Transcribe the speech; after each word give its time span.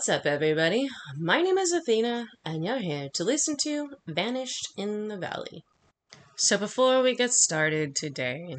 What's 0.00 0.08
up, 0.08 0.24
everybody? 0.24 0.88
My 1.18 1.42
name 1.42 1.58
is 1.58 1.72
Athena, 1.72 2.26
and 2.42 2.64
you're 2.64 2.78
here 2.78 3.10
to 3.12 3.22
listen 3.22 3.58
to 3.64 3.90
Vanished 4.06 4.68
in 4.78 5.08
the 5.08 5.18
Valley. 5.18 5.62
So, 6.38 6.56
before 6.56 7.02
we 7.02 7.14
get 7.14 7.34
started 7.34 7.94
today, 7.94 8.56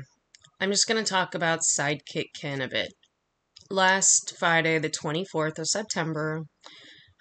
I'm 0.60 0.70
just 0.70 0.88
going 0.88 1.04
to 1.04 1.10
talk 1.10 1.34
about 1.34 1.62
Sidekick 1.62 2.28
Ken 2.40 2.62
a 2.62 2.68
bit. 2.68 2.94
Last 3.72 4.36
Friday, 4.38 4.78
the 4.78 4.92
24th 4.92 5.58
of 5.58 5.68
September, 5.68 6.44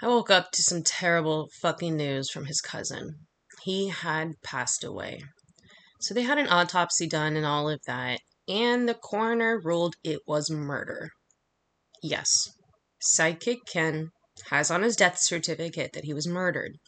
I 0.03 0.09
woke 0.09 0.29
up 0.29 0.51
to 0.53 0.63
some 0.63 0.83
terrible 0.83 1.49
fucking 1.63 1.97
news 1.97 2.29
from 2.29 2.45
his 2.45 2.61
cousin. 2.61 3.21
He 3.63 3.89
had 3.89 4.33
passed 4.45 4.85
away. 4.85 5.23
So, 6.03 6.13
they 6.13 6.25
had 6.25 6.37
an 6.37 6.49
autopsy 6.49 7.09
done 7.09 7.39
and 7.39 7.47
all 7.47 7.71
of 7.71 7.81
that, 7.87 8.21
and 8.47 8.87
the 8.87 8.93
coroner 8.93 9.59
ruled 9.65 9.95
it 10.05 10.21
was 10.27 10.51
murder. 10.51 11.09
Yes, 12.03 12.51
Sidekick 13.03 13.65
Ken 13.65 14.11
has 14.49 14.71
on 14.71 14.83
his 14.83 14.97
death 14.97 15.19
certificate 15.19 15.93
that 15.93 16.05
he 16.05 16.15
was 16.15 16.27
murdered. 16.27 16.79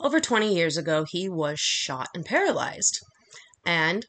Over 0.00 0.20
20 0.20 0.54
years 0.54 0.76
ago, 0.76 1.04
he 1.08 1.28
was 1.28 1.60
shot 1.60 2.08
and 2.14 2.24
paralyzed. 2.24 2.98
And 3.64 4.06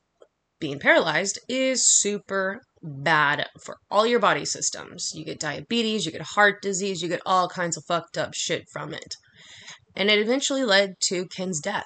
being 0.60 0.80
paralyzed 0.80 1.40
is 1.48 1.86
super 1.86 2.62
bad 2.82 3.48
for 3.64 3.78
all 3.92 4.08
your 4.08 4.20
body 4.20 4.46
systems. 4.46 5.12
You 5.14 5.26
get 5.26 5.40
diabetes, 5.40 6.06
you 6.06 6.12
get 6.12 6.22
heart 6.22 6.62
disease, 6.62 7.02
you 7.02 7.10
get 7.10 7.22
all 7.26 7.48
kinds 7.48 7.78
of 7.78 7.84
fucked 7.88 8.18
up 8.18 8.34
shit 8.34 8.64
from 8.72 8.94
it. 8.94 9.16
And 9.96 10.10
it 10.10 10.20
eventually 10.20 10.64
led 10.64 10.96
to 11.08 11.28
Ken's 11.28 11.60
death. 11.60 11.86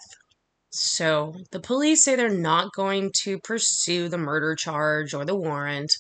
So 0.71 1.33
the 1.51 1.59
police 1.59 2.03
say 2.03 2.15
they're 2.15 2.29
not 2.29 2.73
going 2.75 3.11
to 3.23 3.39
pursue 3.39 4.09
the 4.09 4.17
murder 4.17 4.55
charge 4.55 5.13
or 5.13 5.25
the 5.25 5.35
warrant. 5.35 5.91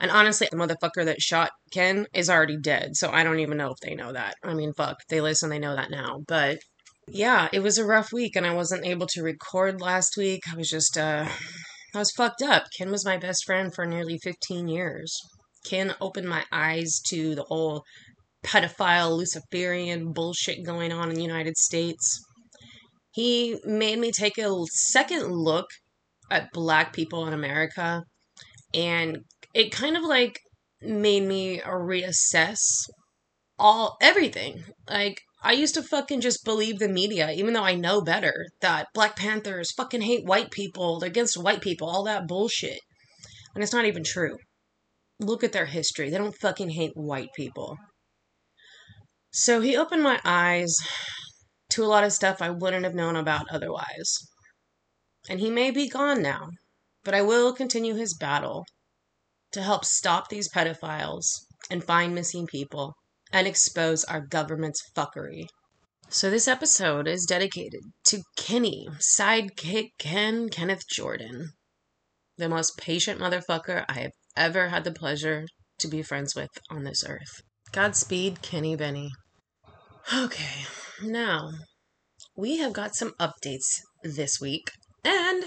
And 0.00 0.10
honestly, 0.10 0.48
the 0.50 0.56
motherfucker 0.56 1.04
that 1.04 1.20
shot 1.20 1.50
Ken 1.72 2.06
is 2.14 2.30
already 2.30 2.56
dead. 2.56 2.96
So 2.96 3.10
I 3.10 3.22
don't 3.22 3.40
even 3.40 3.58
know 3.58 3.70
if 3.70 3.78
they 3.82 3.94
know 3.94 4.12
that. 4.12 4.34
I 4.42 4.54
mean, 4.54 4.72
fuck, 4.72 4.96
they 5.10 5.20
listen, 5.20 5.50
they 5.50 5.58
know 5.58 5.76
that 5.76 5.90
now. 5.90 6.20
But 6.26 6.58
yeah, 7.06 7.48
it 7.52 7.60
was 7.60 7.76
a 7.76 7.84
rough 7.84 8.12
week 8.12 8.34
and 8.34 8.46
I 8.46 8.54
wasn't 8.54 8.86
able 8.86 9.06
to 9.08 9.22
record 9.22 9.80
last 9.80 10.16
week. 10.16 10.40
I 10.50 10.56
was 10.56 10.70
just, 10.70 10.96
uh, 10.96 11.26
I 11.94 11.98
was 11.98 12.12
fucked 12.12 12.42
up. 12.42 12.64
Ken 12.76 12.90
was 12.90 13.04
my 13.04 13.18
best 13.18 13.44
friend 13.44 13.74
for 13.74 13.84
nearly 13.84 14.18
15 14.18 14.68
years. 14.68 15.20
Ken 15.66 15.94
opened 16.00 16.28
my 16.28 16.44
eyes 16.50 17.00
to 17.08 17.34
the 17.34 17.42
whole 17.42 17.84
pedophile, 18.42 19.16
Luciferian 19.16 20.12
bullshit 20.12 20.64
going 20.64 20.92
on 20.92 21.10
in 21.10 21.16
the 21.16 21.22
United 21.22 21.58
States. 21.58 22.20
He 23.12 23.58
made 23.64 23.98
me 23.98 24.12
take 24.12 24.38
a 24.38 24.50
second 24.70 25.30
look 25.30 25.66
at 26.30 26.52
black 26.52 26.92
people 26.92 27.26
in 27.26 27.34
America 27.34 28.04
and 28.72 29.18
it 29.54 29.72
kind 29.72 29.96
of 29.96 30.02
like 30.04 30.40
made 30.80 31.24
me 31.24 31.60
reassess 31.60 32.60
all 33.58 33.96
everything. 34.00 34.64
Like 34.88 35.20
I 35.42 35.52
used 35.52 35.74
to 35.74 35.82
fucking 35.82 36.20
just 36.20 36.44
believe 36.44 36.78
the 36.78 36.88
media, 36.88 37.30
even 37.32 37.52
though 37.52 37.64
I 37.64 37.74
know 37.74 38.00
better 38.00 38.46
that 38.60 38.88
Black 38.94 39.16
Panthers 39.16 39.72
fucking 39.72 40.02
hate 40.02 40.24
white 40.24 40.50
people, 40.50 40.98
they're 40.98 41.08
against 41.08 41.36
white 41.42 41.60
people, 41.60 41.88
all 41.88 42.04
that 42.04 42.26
bullshit. 42.26 42.80
And 43.54 43.62
it's 43.62 43.72
not 43.72 43.84
even 43.84 44.04
true. 44.04 44.36
Look 45.18 45.44
at 45.44 45.52
their 45.52 45.66
history. 45.66 46.10
They 46.10 46.18
don't 46.18 46.36
fucking 46.40 46.70
hate 46.70 46.92
white 46.94 47.30
people. 47.36 47.76
So 49.32 49.60
he 49.60 49.76
opened 49.76 50.02
my 50.02 50.20
eyes 50.24 50.74
to 51.70 51.84
a 51.84 51.86
lot 51.86 52.04
of 52.04 52.12
stuff 52.12 52.42
I 52.42 52.50
wouldn't 52.50 52.84
have 52.84 52.94
known 52.94 53.16
about 53.16 53.46
otherwise. 53.50 54.16
And 55.28 55.40
he 55.40 55.50
may 55.50 55.70
be 55.70 55.88
gone 55.88 56.22
now, 56.22 56.48
but 57.04 57.14
I 57.14 57.22
will 57.22 57.52
continue 57.52 57.94
his 57.94 58.14
battle 58.14 58.64
to 59.52 59.62
help 59.62 59.84
stop 59.84 60.28
these 60.28 60.50
pedophiles 60.50 61.26
and 61.70 61.84
find 61.84 62.14
missing 62.14 62.46
people 62.46 62.94
and 63.32 63.46
expose 63.46 64.04
our 64.04 64.20
government's 64.20 64.82
fuckery. 64.96 65.46
So, 66.08 66.28
this 66.28 66.48
episode 66.48 67.06
is 67.06 67.24
dedicated 67.24 67.82
to 68.06 68.22
Kenny, 68.36 68.88
sidekick 68.98 69.90
Ken 69.98 70.48
Kenneth 70.48 70.82
Jordan, 70.90 71.50
the 72.36 72.48
most 72.48 72.76
patient 72.76 73.20
motherfucker 73.20 73.84
I 73.88 74.00
have 74.00 74.12
ever 74.36 74.70
had 74.70 74.82
the 74.82 74.92
pleasure 74.92 75.46
to 75.78 75.88
be 75.88 76.02
friends 76.02 76.34
with 76.34 76.50
on 76.68 76.82
this 76.84 77.04
earth. 77.06 77.42
Godspeed, 77.72 78.42
Kenny 78.42 78.74
Benny. 78.74 79.10
Okay, 80.12 80.66
now 81.02 81.50
we 82.36 82.56
have 82.58 82.72
got 82.72 82.96
some 82.96 83.12
updates 83.20 83.78
this 84.02 84.40
week, 84.40 84.72
and 85.04 85.44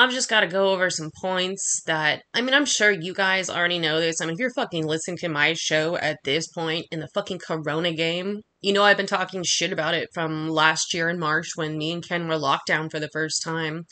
I've 0.00 0.12
just 0.12 0.30
got 0.30 0.40
to 0.40 0.46
go 0.46 0.70
over 0.70 0.88
some 0.88 1.10
points 1.20 1.82
that, 1.84 2.22
I 2.32 2.40
mean, 2.40 2.54
I'm 2.54 2.64
sure 2.64 2.90
you 2.90 3.12
guys 3.12 3.50
already 3.50 3.78
know 3.78 4.00
this. 4.00 4.18
I 4.18 4.24
mean, 4.24 4.32
if 4.32 4.38
you're 4.38 4.54
fucking 4.54 4.86
listening 4.86 5.18
to 5.18 5.28
my 5.28 5.52
show 5.52 5.94
at 5.96 6.16
this 6.24 6.48
point 6.48 6.86
in 6.90 7.00
the 7.00 7.08
fucking 7.12 7.40
Corona 7.46 7.92
game, 7.92 8.40
you 8.62 8.72
know 8.72 8.82
I've 8.82 8.96
been 8.96 9.06
talking 9.06 9.42
shit 9.44 9.74
about 9.74 9.92
it 9.92 10.08
from 10.14 10.48
last 10.48 10.94
year 10.94 11.10
in 11.10 11.18
March 11.18 11.48
when 11.54 11.76
me 11.76 11.92
and 11.92 12.02
Ken 12.02 12.28
were 12.28 12.38
locked 12.38 12.68
down 12.68 12.88
for 12.88 12.98
the 12.98 13.10
first 13.12 13.42
time. 13.44 13.84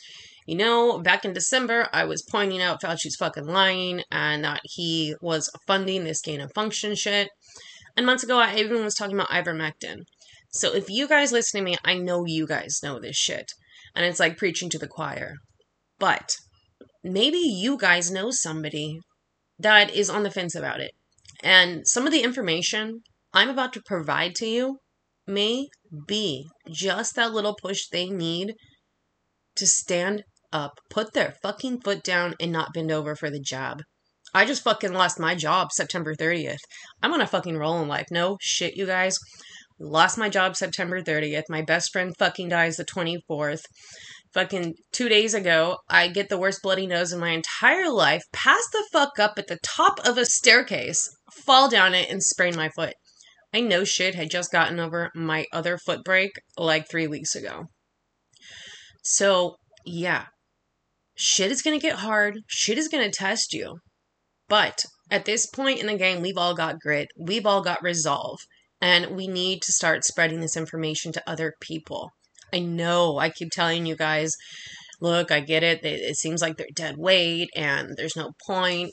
You 0.47 0.55
know, 0.55 0.97
back 0.97 1.25
in 1.25 1.33
December, 1.33 1.87
I 1.93 2.05
was 2.05 2.25
pointing 2.27 2.59
out 2.59 2.81
Fauci's 2.81 3.15
fucking 3.19 3.45
lying 3.45 4.01
and 4.09 4.43
that 4.43 4.61
he 4.63 5.13
was 5.21 5.47
funding 5.67 6.05
this 6.05 6.21
gain 6.21 6.41
of 6.41 6.51
function 6.55 6.95
shit. 6.95 7.29
And 7.95 8.03
months 8.03 8.23
ago, 8.23 8.39
I 8.39 8.55
even 8.55 8.83
was 8.83 8.95
talking 8.95 9.13
about 9.15 9.29
ivermectin. 9.29 10.05
So 10.53 10.73
if 10.73 10.89
you 10.89 11.07
guys 11.07 11.31
listen 11.31 11.59
to 11.59 11.63
me, 11.63 11.77
I 11.85 11.99
know 11.99 12.25
you 12.25 12.47
guys 12.47 12.79
know 12.81 12.99
this 12.99 13.15
shit. 13.15 13.51
And 13.95 14.05
it's 14.05 14.19
like 14.19 14.37
preaching 14.37 14.71
to 14.71 14.79
the 14.79 14.87
choir. 14.87 15.35
But 15.99 16.31
maybe 17.03 17.37
you 17.37 17.77
guys 17.77 18.11
know 18.11 18.31
somebody 18.31 18.99
that 19.59 19.93
is 19.93 20.09
on 20.09 20.23
the 20.23 20.31
fence 20.31 20.55
about 20.55 20.79
it. 20.79 20.91
And 21.43 21.87
some 21.87 22.05
of 22.05 22.11
the 22.11 22.23
information 22.23 23.01
I'm 23.33 23.49
about 23.49 23.73
to 23.73 23.81
provide 23.85 24.35
to 24.35 24.47
you 24.47 24.79
may 25.27 25.67
be 26.07 26.47
just 26.69 27.15
that 27.15 27.33
little 27.33 27.55
push 27.61 27.87
they 27.87 28.09
need 28.09 28.55
to 29.55 29.67
stand 29.67 30.23
up, 30.51 30.79
put 30.89 31.13
their 31.13 31.35
fucking 31.43 31.81
foot 31.81 32.03
down, 32.03 32.33
and 32.39 32.51
not 32.51 32.73
bend 32.73 32.91
over 32.91 33.15
for 33.15 33.29
the 33.29 33.39
job. 33.39 33.81
I 34.33 34.45
just 34.45 34.63
fucking 34.63 34.93
lost 34.93 35.19
my 35.19 35.35
job 35.35 35.71
September 35.71 36.15
30th. 36.15 36.59
I'm 37.01 37.13
on 37.13 37.21
a 37.21 37.27
fucking 37.27 37.57
roll 37.57 37.81
in 37.81 37.87
life. 37.87 38.07
No 38.11 38.37
shit, 38.41 38.75
you 38.75 38.85
guys. 38.85 39.17
Lost 39.79 40.17
my 40.17 40.29
job 40.29 40.55
September 40.55 41.01
30th. 41.01 41.43
My 41.49 41.61
best 41.61 41.91
friend 41.91 42.13
fucking 42.17 42.49
dies 42.49 42.77
the 42.77 42.85
24th 42.85 43.61
fucking 44.33 44.75
two 44.91 45.09
days 45.09 45.33
ago, 45.33 45.77
I 45.89 46.07
get 46.07 46.29
the 46.29 46.37
worst 46.37 46.61
bloody 46.61 46.87
nose 46.87 47.11
in 47.11 47.19
my 47.19 47.29
entire 47.29 47.89
life, 47.89 48.23
pass 48.31 48.61
the 48.71 48.85
fuck 48.91 49.19
up 49.19 49.33
at 49.37 49.47
the 49.47 49.59
top 49.63 49.99
of 50.05 50.17
a 50.17 50.25
staircase, 50.25 51.09
fall 51.31 51.69
down 51.69 51.93
it, 51.93 52.09
and 52.09 52.21
sprain 52.21 52.55
my 52.55 52.69
foot. 52.69 52.93
I 53.53 53.61
know 53.61 53.83
shit 53.83 54.15
had 54.15 54.29
just 54.29 54.51
gotten 54.51 54.79
over 54.79 55.09
my 55.15 55.45
other 55.51 55.77
foot 55.77 56.03
break 56.03 56.31
like 56.57 56.89
three 56.89 57.07
weeks 57.07 57.35
ago. 57.35 57.65
So, 59.03 59.55
yeah, 59.85 60.25
shit 61.15 61.51
is 61.51 61.61
gonna 61.61 61.79
get 61.79 61.95
hard, 61.97 62.41
shit 62.47 62.77
is 62.77 62.87
gonna 62.87 63.11
test 63.11 63.53
you. 63.53 63.79
But 64.47 64.83
at 65.09 65.25
this 65.25 65.47
point 65.47 65.79
in 65.79 65.87
the 65.87 65.97
game, 65.97 66.21
we've 66.21 66.37
all 66.37 66.53
got 66.53 66.79
grit, 66.79 67.07
we've 67.17 67.45
all 67.45 67.61
got 67.61 67.81
resolve, 67.81 68.39
and 68.81 69.15
we 69.15 69.27
need 69.27 69.61
to 69.63 69.71
start 69.71 70.05
spreading 70.05 70.39
this 70.39 70.55
information 70.55 71.11
to 71.13 71.29
other 71.29 71.53
people. 71.59 72.11
I 72.53 72.59
know 72.59 73.17
I 73.17 73.29
keep 73.29 73.49
telling 73.51 73.85
you 73.85 73.95
guys, 73.95 74.35
look, 75.01 75.31
I 75.31 75.39
get 75.39 75.63
it. 75.63 75.83
It 75.83 76.15
seems 76.17 76.41
like 76.41 76.57
they're 76.57 76.67
dead 76.73 76.95
weight 76.97 77.49
and 77.55 77.95
there's 77.95 78.15
no 78.15 78.31
point. 78.45 78.91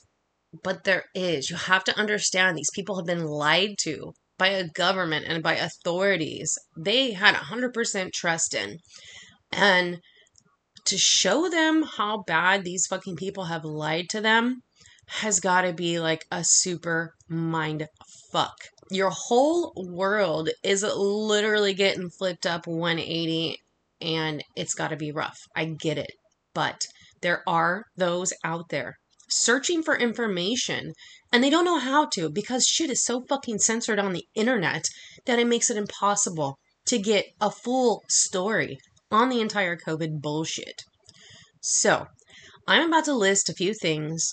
But 0.62 0.84
there 0.84 1.04
is. 1.14 1.50
You 1.50 1.56
have 1.56 1.84
to 1.84 1.98
understand 1.98 2.56
these 2.56 2.70
people 2.74 2.96
have 2.96 3.06
been 3.06 3.24
lied 3.24 3.76
to 3.82 4.12
by 4.38 4.48
a 4.48 4.68
government 4.68 5.26
and 5.28 5.42
by 5.42 5.54
authorities 5.54 6.54
they 6.76 7.12
had 7.12 7.34
100% 7.34 8.12
trust 8.12 8.54
in. 8.54 8.78
And 9.52 10.00
to 10.84 10.96
show 10.96 11.48
them 11.48 11.82
how 11.82 12.22
bad 12.26 12.64
these 12.64 12.86
fucking 12.86 13.16
people 13.16 13.44
have 13.44 13.64
lied 13.64 14.08
to 14.10 14.20
them 14.20 14.62
has 15.08 15.40
got 15.40 15.62
to 15.62 15.72
be 15.72 16.00
like 16.00 16.24
a 16.30 16.42
super 16.44 17.14
mind 17.28 17.86
fuck 18.32 18.56
your 18.90 19.10
whole 19.10 19.72
world 19.76 20.50
is 20.62 20.82
literally 20.82 21.74
getting 21.74 22.10
flipped 22.10 22.46
up 22.46 22.66
180 22.66 23.58
and 24.00 24.44
it's 24.54 24.74
got 24.74 24.88
to 24.88 24.96
be 24.96 25.12
rough. 25.12 25.38
I 25.54 25.66
get 25.66 25.98
it. 25.98 26.12
But 26.54 26.86
there 27.22 27.42
are 27.46 27.84
those 27.96 28.32
out 28.44 28.68
there 28.70 28.96
searching 29.28 29.82
for 29.82 29.96
information 29.96 30.92
and 31.32 31.42
they 31.42 31.50
don't 31.50 31.64
know 31.64 31.78
how 31.78 32.06
to 32.06 32.30
because 32.30 32.66
shit 32.66 32.90
is 32.90 33.04
so 33.04 33.22
fucking 33.28 33.58
censored 33.58 33.98
on 33.98 34.12
the 34.12 34.24
internet 34.34 34.84
that 35.24 35.38
it 35.38 35.46
makes 35.46 35.70
it 35.70 35.76
impossible 35.76 36.58
to 36.86 36.98
get 36.98 37.26
a 37.40 37.50
full 37.50 38.02
story 38.08 38.78
on 39.10 39.28
the 39.28 39.40
entire 39.40 39.76
COVID 39.76 40.20
bullshit. 40.20 40.82
So, 41.60 42.06
I'm 42.68 42.88
about 42.88 43.04
to 43.06 43.14
list 43.14 43.48
a 43.48 43.54
few 43.54 43.74
things 43.74 44.32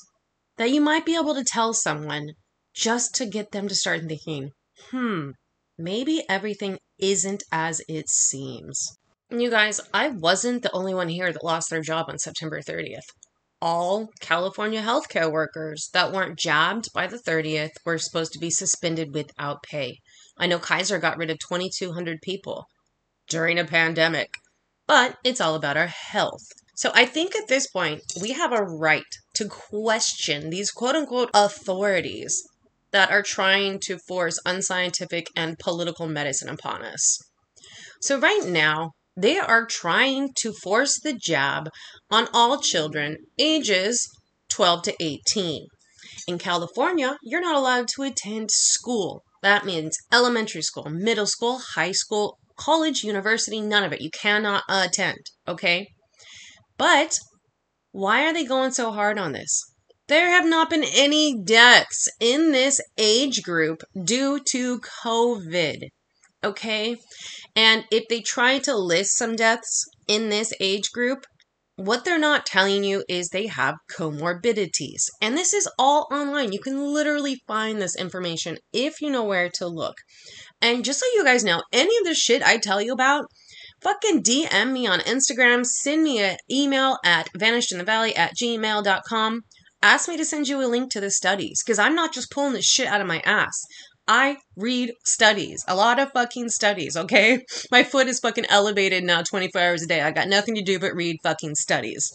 that 0.57 0.71
you 0.71 0.81
might 0.81 1.05
be 1.05 1.15
able 1.15 1.33
to 1.33 1.43
tell 1.43 1.73
someone 1.73 2.33
just 2.73 3.15
to 3.15 3.25
get 3.25 3.51
them 3.51 3.67
to 3.67 3.75
start 3.75 4.01
thinking, 4.07 4.51
hmm, 4.89 5.31
maybe 5.77 6.23
everything 6.29 6.77
isn't 6.99 7.43
as 7.51 7.81
it 7.87 8.09
seems. 8.09 8.97
You 9.29 9.49
guys, 9.49 9.81
I 9.93 10.09
wasn't 10.09 10.63
the 10.63 10.71
only 10.71 10.93
one 10.93 11.09
here 11.09 11.31
that 11.31 11.43
lost 11.43 11.69
their 11.69 11.81
job 11.81 12.05
on 12.09 12.19
September 12.19 12.61
30th. 12.61 13.07
all 13.61 14.09
California 14.19 14.81
healthcare 14.81 15.31
workers 15.31 15.89
that 15.93 16.11
weren't 16.11 16.37
jabbed 16.37 16.89
by 16.93 17.07
the 17.07 17.17
30th 17.17 17.71
were 17.85 17.97
supposed 17.97 18.33
to 18.33 18.39
be 18.39 18.49
suspended 18.49 19.13
without 19.13 19.63
pay. 19.63 19.99
I 20.37 20.47
know 20.47 20.59
Kaiser 20.59 20.99
got 20.99 21.17
rid 21.17 21.29
of 21.29 21.39
2,200 21.39 22.21
people 22.21 22.65
during 23.29 23.57
a 23.57 23.65
pandemic, 23.65 24.33
but 24.85 25.15
it's 25.23 25.39
all 25.39 25.55
about 25.55 25.77
our 25.77 25.87
health. 25.87 26.43
So 26.75 26.91
I 26.93 27.05
think 27.05 27.35
at 27.35 27.47
this 27.47 27.67
point, 27.67 28.01
we 28.21 28.33
have 28.33 28.51
a 28.51 28.63
right 28.63 29.03
to 29.35 29.47
question 29.47 30.49
these 30.49 30.71
quote 30.71 30.95
unquote 30.95 31.29
authorities 31.33 32.43
that 32.93 33.11
are 33.11 33.23
trying 33.23 33.79
to 33.79 33.97
force 33.97 34.39
unscientific 34.45 35.27
and 35.35 35.59
political 35.59 36.07
medicine 36.07 36.47
upon 36.47 36.83
us. 36.83 37.19
So, 38.01 38.19
right 38.19 38.45
now, 38.45 38.91
they 39.17 39.37
are 39.37 39.65
trying 39.65 40.29
to 40.37 40.53
force 40.53 40.99
the 40.99 41.13
jab 41.13 41.69
on 42.09 42.27
all 42.33 42.57
children 42.59 43.17
ages 43.37 44.09
12 44.49 44.83
to 44.83 44.95
18. 44.99 45.67
In 46.27 46.37
California, 46.37 47.17
you're 47.21 47.41
not 47.41 47.55
allowed 47.55 47.87
to 47.95 48.03
attend 48.03 48.49
school. 48.51 49.23
That 49.41 49.65
means 49.65 49.97
elementary 50.11 50.61
school, 50.61 50.89
middle 50.89 51.25
school, 51.25 51.59
high 51.75 51.91
school, 51.91 52.37
college, 52.55 53.03
university, 53.03 53.59
none 53.59 53.83
of 53.83 53.91
it. 53.91 54.01
You 54.01 54.09
cannot 54.11 54.63
attend, 54.69 55.19
okay? 55.47 55.87
But 56.77 57.17
why 57.91 58.25
are 58.25 58.33
they 58.33 58.45
going 58.45 58.71
so 58.71 58.91
hard 58.91 59.19
on 59.19 59.33
this? 59.33 59.72
There 60.07 60.29
have 60.29 60.45
not 60.45 60.69
been 60.69 60.83
any 60.83 61.41
deaths 61.41 62.09
in 62.19 62.51
this 62.51 62.81
age 62.97 63.41
group 63.41 63.83
due 64.03 64.39
to 64.51 64.79
COVID. 64.79 65.89
Okay? 66.43 66.97
And 67.55 67.85
if 67.89 68.07
they 68.09 68.19
try 68.19 68.59
to 68.59 68.75
list 68.75 69.17
some 69.17 69.35
deaths 69.35 69.85
in 70.07 70.29
this 70.29 70.51
age 70.59 70.91
group, 70.91 71.25
what 71.75 72.05
they're 72.05 72.19
not 72.19 72.45
telling 72.45 72.83
you 72.83 73.03
is 73.09 73.29
they 73.29 73.47
have 73.47 73.75
comorbidities. 73.89 75.09
And 75.21 75.35
this 75.35 75.53
is 75.53 75.67
all 75.79 76.07
online. 76.11 76.51
You 76.51 76.59
can 76.59 76.93
literally 76.93 77.41
find 77.47 77.81
this 77.81 77.95
information 77.95 78.57
if 78.71 79.01
you 79.01 79.09
know 79.09 79.23
where 79.23 79.49
to 79.55 79.67
look. 79.67 79.95
And 80.61 80.85
just 80.85 80.99
so 80.99 81.05
you 81.15 81.23
guys 81.23 81.43
know, 81.43 81.63
any 81.71 81.97
of 81.97 82.05
the 82.05 82.13
shit 82.13 82.43
I 82.43 82.57
tell 82.57 82.81
you 82.81 82.93
about, 82.93 83.25
fucking 83.81 84.21
DM 84.21 84.71
me 84.71 84.85
on 84.85 84.99
Instagram, 84.99 85.65
send 85.65 86.03
me 86.03 86.19
an 86.19 86.37
email 86.51 86.97
at 87.03 87.29
vanishedinthevalley 87.37 88.17
at 88.17 88.33
gmail.com. 88.41 89.41
Ask 89.83 90.07
me 90.07 90.15
to 90.15 90.23
send 90.23 90.47
you 90.47 90.63
a 90.63 90.65
link 90.65 90.91
to 90.91 91.01
the 91.01 91.11
studies 91.11 91.61
because 91.61 91.77
I'm 91.77 91.93
not 91.93 92.13
just 92.13 92.31
pulling 92.31 92.53
this 92.53 92.65
shit 92.65 92.87
out 92.87 93.01
of 93.01 93.07
my 93.07 93.19
ass. 93.25 93.65
I 94.07 94.37
read 94.55 94.93
studies, 95.03 95.65
a 95.67 95.75
lot 95.75 95.99
of 95.99 96.13
fucking 96.13 96.49
studies, 96.49 96.95
okay? 96.95 97.45
My 97.71 97.83
foot 97.83 98.07
is 98.07 98.19
fucking 98.19 98.45
elevated 98.49 99.03
now 99.03 99.23
24 99.23 99.61
hours 99.61 99.83
a 99.83 99.87
day. 99.87 100.01
I 100.01 100.11
got 100.11 100.29
nothing 100.29 100.55
to 100.55 100.61
do 100.61 100.79
but 100.79 100.95
read 100.95 101.17
fucking 101.21 101.55
studies. 101.55 102.09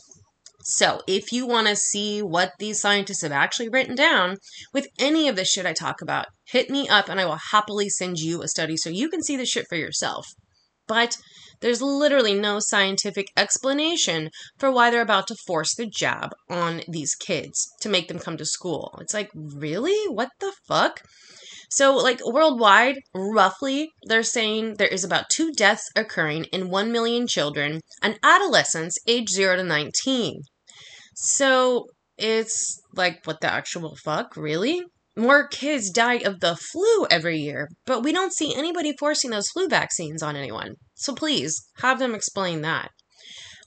So, 0.65 1.03
if 1.07 1.31
you 1.31 1.47
want 1.47 1.69
to 1.69 1.77
see 1.77 2.21
what 2.21 2.53
these 2.59 2.81
scientists 2.81 3.23
have 3.23 3.33
actually 3.33 3.69
written 3.69 3.95
down 3.95 4.39
with 4.73 4.89
any 4.99 5.29
of 5.29 5.37
the 5.37 5.45
shit 5.45 5.67
I 5.67 5.73
talk 5.75 6.01
about, 6.01 6.27
hit 6.47 6.71
me 6.71 6.89
up 6.89 7.11
and 7.11 7.21
I 7.21 7.27
will 7.27 7.39
happily 7.53 7.91
send 7.91 8.19
you 8.19 8.43
a 8.43 8.49
study 8.49 8.77
so 8.79 8.89
you 8.91 9.11
can 9.11 9.23
see 9.23 9.37
the 9.37 9.47
shit 9.47 9.67
for 9.69 9.77
yourself. 9.77 10.27
But 10.87 11.19
there's 11.61 11.83
literally 11.83 12.35
no 12.35 12.59
scientific 12.61 13.29
explanation 13.37 14.31
for 14.59 14.71
why 14.71 14.91
they're 14.91 15.03
about 15.03 15.27
to 15.29 15.37
force 15.47 15.75
the 15.75 15.87
jab 15.87 16.31
on 16.49 16.83
these 16.89 17.15
kids 17.15 17.67
to 17.81 17.89
make 17.89 18.09
them 18.09 18.19
come 18.19 18.37
to 18.37 18.45
school. 18.45 18.97
It's 19.01 19.15
like, 19.15 19.31
really? 19.35 20.13
What 20.13 20.31
the 20.41 20.53
fuck? 20.67 21.03
So, 21.71 21.97
like 21.97 22.21
worldwide, 22.25 22.97
roughly, 23.15 23.91
they're 24.05 24.23
saying 24.23 24.75
there 24.75 24.89
is 24.89 25.05
about 25.05 25.29
two 25.31 25.53
deaths 25.53 25.91
occurring 25.95 26.45
in 26.45 26.71
1 26.71 26.91
million 26.91 27.27
children 27.27 27.81
and 28.03 28.19
adolescents 28.23 28.97
age 29.07 29.29
0 29.29 29.57
to 29.57 29.65
19. 29.65 30.41
So, 31.15 31.89
it's 32.17 32.81
like, 32.95 33.21
what 33.25 33.41
the 33.41 33.53
actual 33.53 33.97
fuck? 34.03 34.37
Really? 34.37 34.83
More 35.15 35.47
kids 35.47 35.91
die 35.91 36.19
of 36.19 36.41
the 36.41 36.57
flu 36.57 37.07
every 37.11 37.39
year, 37.39 37.69
but 37.85 38.03
we 38.03 38.13
don't 38.13 38.33
see 38.33 38.55
anybody 38.55 38.95
forcing 38.99 39.31
those 39.31 39.49
flu 39.49 39.69
vaccines 39.69 40.23
on 40.23 40.37
anyone. 40.37 40.77
So 40.99 41.15
please 41.15 41.67
have 41.79 41.99
them 41.99 42.15
explain 42.15 42.61
that. 42.63 42.91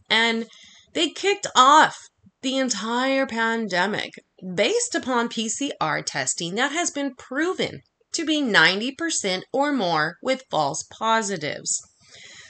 And 0.09 0.47
they 0.93 1.09
kicked 1.09 1.47
off 1.55 1.97
the 2.41 2.57
entire 2.57 3.25
pandemic 3.25 4.11
based 4.55 4.93
upon 4.93 5.29
PCR 5.29 6.03
testing 6.05 6.55
that 6.55 6.71
has 6.71 6.91
been 6.91 7.15
proven 7.15 7.81
to 8.13 8.25
be 8.25 8.41
90% 8.41 9.43
or 9.53 9.71
more 9.71 10.17
with 10.21 10.43
false 10.51 10.83
positives. 10.91 11.81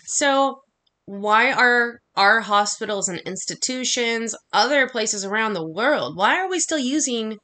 So, 0.08 0.62
why 1.06 1.52
are 1.52 2.00
our 2.16 2.42
hospitals 2.42 3.08
and 3.08 3.20
institutions, 3.20 4.36
other 4.52 4.90
places 4.90 5.24
around 5.24 5.54
the 5.54 5.68
world, 5.68 6.18
why 6.18 6.38
are 6.38 6.50
we 6.50 6.60
still 6.60 6.80
using 6.80 7.38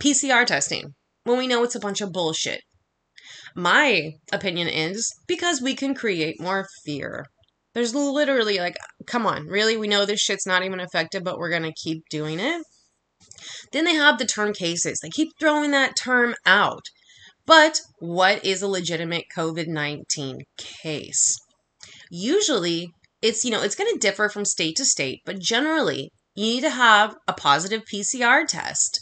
PCR 0.00 0.46
testing 0.46 0.94
when 1.24 1.38
we 1.38 1.46
know 1.46 1.62
it's 1.62 1.74
a 1.74 1.80
bunch 1.80 2.00
of 2.00 2.12
bullshit. 2.12 2.62
My 3.54 4.12
opinion 4.32 4.68
is 4.68 5.12
because 5.26 5.60
we 5.60 5.74
can 5.74 5.94
create 5.94 6.40
more 6.40 6.66
fear. 6.84 7.26
There's 7.74 7.94
literally 7.94 8.58
like, 8.58 8.76
come 9.06 9.26
on, 9.26 9.46
really? 9.46 9.76
We 9.76 9.88
know 9.88 10.04
this 10.04 10.20
shit's 10.20 10.46
not 10.46 10.64
even 10.64 10.80
effective, 10.80 11.22
but 11.22 11.38
we're 11.38 11.50
going 11.50 11.62
to 11.62 11.72
keep 11.72 12.02
doing 12.10 12.40
it? 12.40 12.62
Then 13.72 13.84
they 13.84 13.94
have 13.94 14.18
the 14.18 14.26
term 14.26 14.52
cases. 14.52 14.98
They 15.00 15.08
keep 15.08 15.30
throwing 15.38 15.70
that 15.70 15.96
term 15.96 16.34
out. 16.44 16.82
But 17.46 17.80
what 17.98 18.44
is 18.44 18.62
a 18.62 18.68
legitimate 18.68 19.24
COVID 19.36 19.66
19 19.66 20.38
case? 20.56 21.36
Usually, 22.10 22.92
it's, 23.22 23.44
you 23.44 23.50
know, 23.50 23.62
it's 23.62 23.74
going 23.74 23.92
to 23.92 23.98
differ 23.98 24.28
from 24.28 24.44
state 24.44 24.76
to 24.76 24.84
state, 24.84 25.20
but 25.24 25.38
generally, 25.38 26.10
you 26.34 26.44
need 26.44 26.60
to 26.62 26.70
have 26.70 27.16
a 27.28 27.32
positive 27.32 27.82
PCR 27.84 28.46
test 28.46 29.00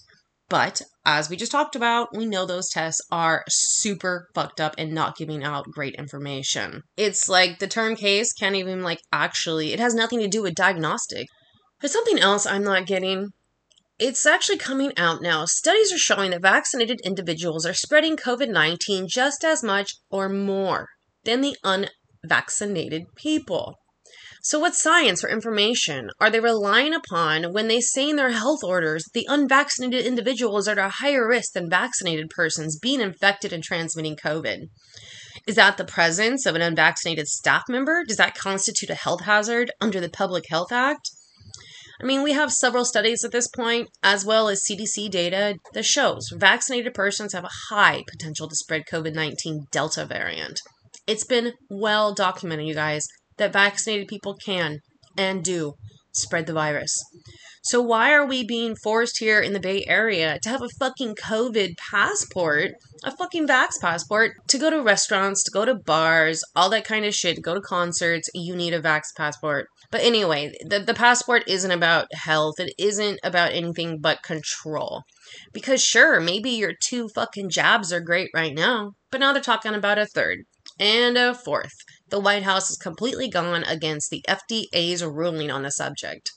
but 0.48 0.80
as 1.04 1.28
we 1.28 1.36
just 1.36 1.52
talked 1.52 1.76
about, 1.76 2.16
we 2.16 2.24
know 2.24 2.46
those 2.46 2.70
tests 2.70 3.00
are 3.10 3.44
super 3.48 4.28
fucked 4.34 4.60
up 4.60 4.74
and 4.78 4.92
not 4.92 5.16
giving 5.16 5.44
out 5.44 5.70
great 5.70 5.94
information. 5.96 6.82
It's 6.96 7.28
like 7.28 7.58
the 7.58 7.66
term 7.66 7.96
case 7.96 8.32
can't 8.32 8.56
even 8.56 8.82
like 8.82 9.00
actually, 9.12 9.72
it 9.72 9.80
has 9.80 9.94
nothing 9.94 10.20
to 10.20 10.28
do 10.28 10.42
with 10.42 10.54
diagnostic. 10.54 11.26
But 11.80 11.90
something 11.90 12.18
else 12.18 12.46
I'm 12.46 12.64
not 12.64 12.86
getting. 12.86 13.28
It's 13.98 14.26
actually 14.26 14.58
coming 14.58 14.92
out 14.96 15.22
now. 15.22 15.44
Studies 15.44 15.92
are 15.92 15.98
showing 15.98 16.30
that 16.30 16.42
vaccinated 16.42 17.00
individuals 17.04 17.66
are 17.66 17.74
spreading 17.74 18.16
COVID 18.16 18.48
19 18.48 19.06
just 19.08 19.44
as 19.44 19.62
much 19.62 19.92
or 20.10 20.28
more 20.28 20.88
than 21.24 21.40
the 21.40 21.56
unvaccinated 21.62 23.02
people. 23.16 23.74
So, 24.42 24.60
what 24.60 24.76
science 24.76 25.24
or 25.24 25.28
information 25.28 26.10
are 26.20 26.30
they 26.30 26.38
relying 26.38 26.94
upon 26.94 27.52
when 27.52 27.66
they 27.66 27.80
say 27.80 28.10
in 28.10 28.16
their 28.16 28.30
health 28.30 28.62
orders 28.62 29.04
that 29.04 29.12
the 29.12 29.26
unvaccinated 29.28 30.06
individuals 30.06 30.68
are 30.68 30.72
at 30.72 30.78
a 30.78 30.88
higher 30.88 31.26
risk 31.26 31.54
than 31.54 31.68
vaccinated 31.68 32.30
persons 32.30 32.78
being 32.78 33.00
infected 33.00 33.52
and 33.52 33.64
transmitting 33.64 34.16
COVID? 34.16 34.68
Is 35.46 35.56
that 35.56 35.76
the 35.76 35.84
presence 35.84 36.46
of 36.46 36.54
an 36.54 36.62
unvaccinated 36.62 37.26
staff 37.26 37.64
member? 37.68 38.04
Does 38.06 38.18
that 38.18 38.36
constitute 38.36 38.90
a 38.90 38.94
health 38.94 39.22
hazard 39.22 39.72
under 39.80 40.00
the 40.00 40.08
Public 40.08 40.44
Health 40.48 40.70
Act? 40.70 41.10
I 42.00 42.04
mean, 42.04 42.22
we 42.22 42.32
have 42.32 42.52
several 42.52 42.84
studies 42.84 43.24
at 43.24 43.32
this 43.32 43.48
point, 43.48 43.88
as 44.04 44.24
well 44.24 44.48
as 44.48 44.62
CDC 44.62 45.10
data 45.10 45.56
that 45.72 45.84
shows 45.84 46.30
vaccinated 46.32 46.94
persons 46.94 47.32
have 47.32 47.44
a 47.44 47.74
high 47.74 48.04
potential 48.08 48.48
to 48.48 48.54
spread 48.54 48.84
COVID 48.86 49.14
19 49.14 49.66
Delta 49.72 50.04
variant. 50.04 50.60
It's 51.08 51.24
been 51.24 51.54
well 51.68 52.14
documented, 52.14 52.68
you 52.68 52.74
guys 52.74 53.08
that 53.38 53.52
vaccinated 53.52 54.08
people 54.08 54.34
can 54.34 54.80
and 55.16 55.42
do 55.42 55.74
spread 56.12 56.46
the 56.46 56.52
virus. 56.52 56.96
So 57.62 57.82
why 57.82 58.12
are 58.12 58.26
we 58.26 58.46
being 58.46 58.76
forced 58.76 59.18
here 59.18 59.40
in 59.40 59.52
the 59.52 59.60
Bay 59.60 59.84
Area 59.86 60.38
to 60.42 60.48
have 60.48 60.62
a 60.62 60.70
fucking 60.78 61.16
COVID 61.16 61.74
passport, 61.90 62.70
a 63.04 63.14
fucking 63.14 63.46
vax 63.46 63.80
passport, 63.80 64.32
to 64.48 64.58
go 64.58 64.70
to 64.70 64.80
restaurants, 64.80 65.42
to 65.42 65.50
go 65.50 65.64
to 65.64 65.74
bars, 65.74 66.42
all 66.56 66.70
that 66.70 66.86
kind 66.86 67.04
of 67.04 67.14
shit, 67.14 67.36
to 67.36 67.42
go 67.42 67.54
to 67.54 67.60
concerts, 67.60 68.30
you 68.32 68.56
need 68.56 68.72
a 68.72 68.80
vax 68.80 69.08
passport. 69.16 69.66
But 69.90 70.02
anyway, 70.02 70.52
the, 70.64 70.80
the 70.80 70.94
passport 70.94 71.44
isn't 71.46 71.70
about 71.70 72.06
health. 72.14 72.54
It 72.58 72.72
isn't 72.78 73.20
about 73.22 73.52
anything 73.52 73.98
but 74.00 74.22
control. 74.22 75.02
Because 75.52 75.82
sure, 75.82 76.20
maybe 76.20 76.50
your 76.50 76.72
two 76.82 77.08
fucking 77.14 77.50
jabs 77.50 77.92
are 77.92 78.00
great 78.00 78.30
right 78.34 78.54
now, 78.54 78.92
but 79.10 79.20
now 79.20 79.32
they're 79.32 79.42
talking 79.42 79.74
about 79.74 79.98
a 79.98 80.06
third 80.06 80.38
and 80.78 81.18
a 81.18 81.34
fourth 81.34 81.74
the 82.10 82.20
White 82.20 82.42
House 82.42 82.70
is 82.70 82.76
completely 82.76 83.28
gone 83.28 83.64
against 83.64 84.10
the 84.10 84.24
FDA's 84.28 85.04
ruling 85.04 85.50
on 85.50 85.62
the 85.62 85.70
subject. 85.70 86.30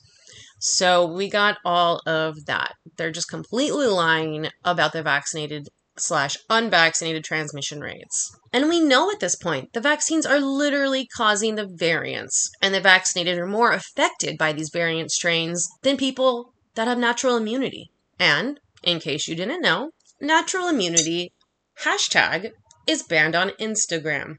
So 0.58 1.04
we 1.04 1.28
got 1.28 1.58
all 1.64 2.00
of 2.06 2.46
that. 2.46 2.74
They're 2.96 3.10
just 3.10 3.28
completely 3.28 3.86
lying 3.86 4.48
about 4.64 4.92
the 4.92 5.02
vaccinated 5.02 5.68
slash 5.96 6.36
unvaccinated 6.48 7.24
transmission 7.24 7.80
rates. 7.80 8.34
And 8.52 8.68
we 8.68 8.80
know 8.80 9.10
at 9.10 9.20
this 9.20 9.36
point 9.36 9.72
the 9.72 9.80
vaccines 9.80 10.24
are 10.24 10.40
literally 10.40 11.06
causing 11.16 11.56
the 11.56 11.68
variants, 11.68 12.50
and 12.62 12.74
the 12.74 12.80
vaccinated 12.80 13.38
are 13.38 13.46
more 13.46 13.72
affected 13.72 14.38
by 14.38 14.52
these 14.52 14.70
variant 14.72 15.10
strains 15.10 15.68
than 15.82 15.96
people 15.96 16.54
that 16.74 16.88
have 16.88 16.98
natural 16.98 17.36
immunity. 17.36 17.90
And, 18.18 18.60
in 18.82 19.00
case 19.00 19.28
you 19.28 19.34
didn't 19.34 19.62
know, 19.62 19.90
natural 20.20 20.68
immunity 20.68 21.32
hashtag 21.80 22.52
is 22.86 23.02
banned 23.02 23.34
on 23.34 23.50
Instagram. 23.60 24.36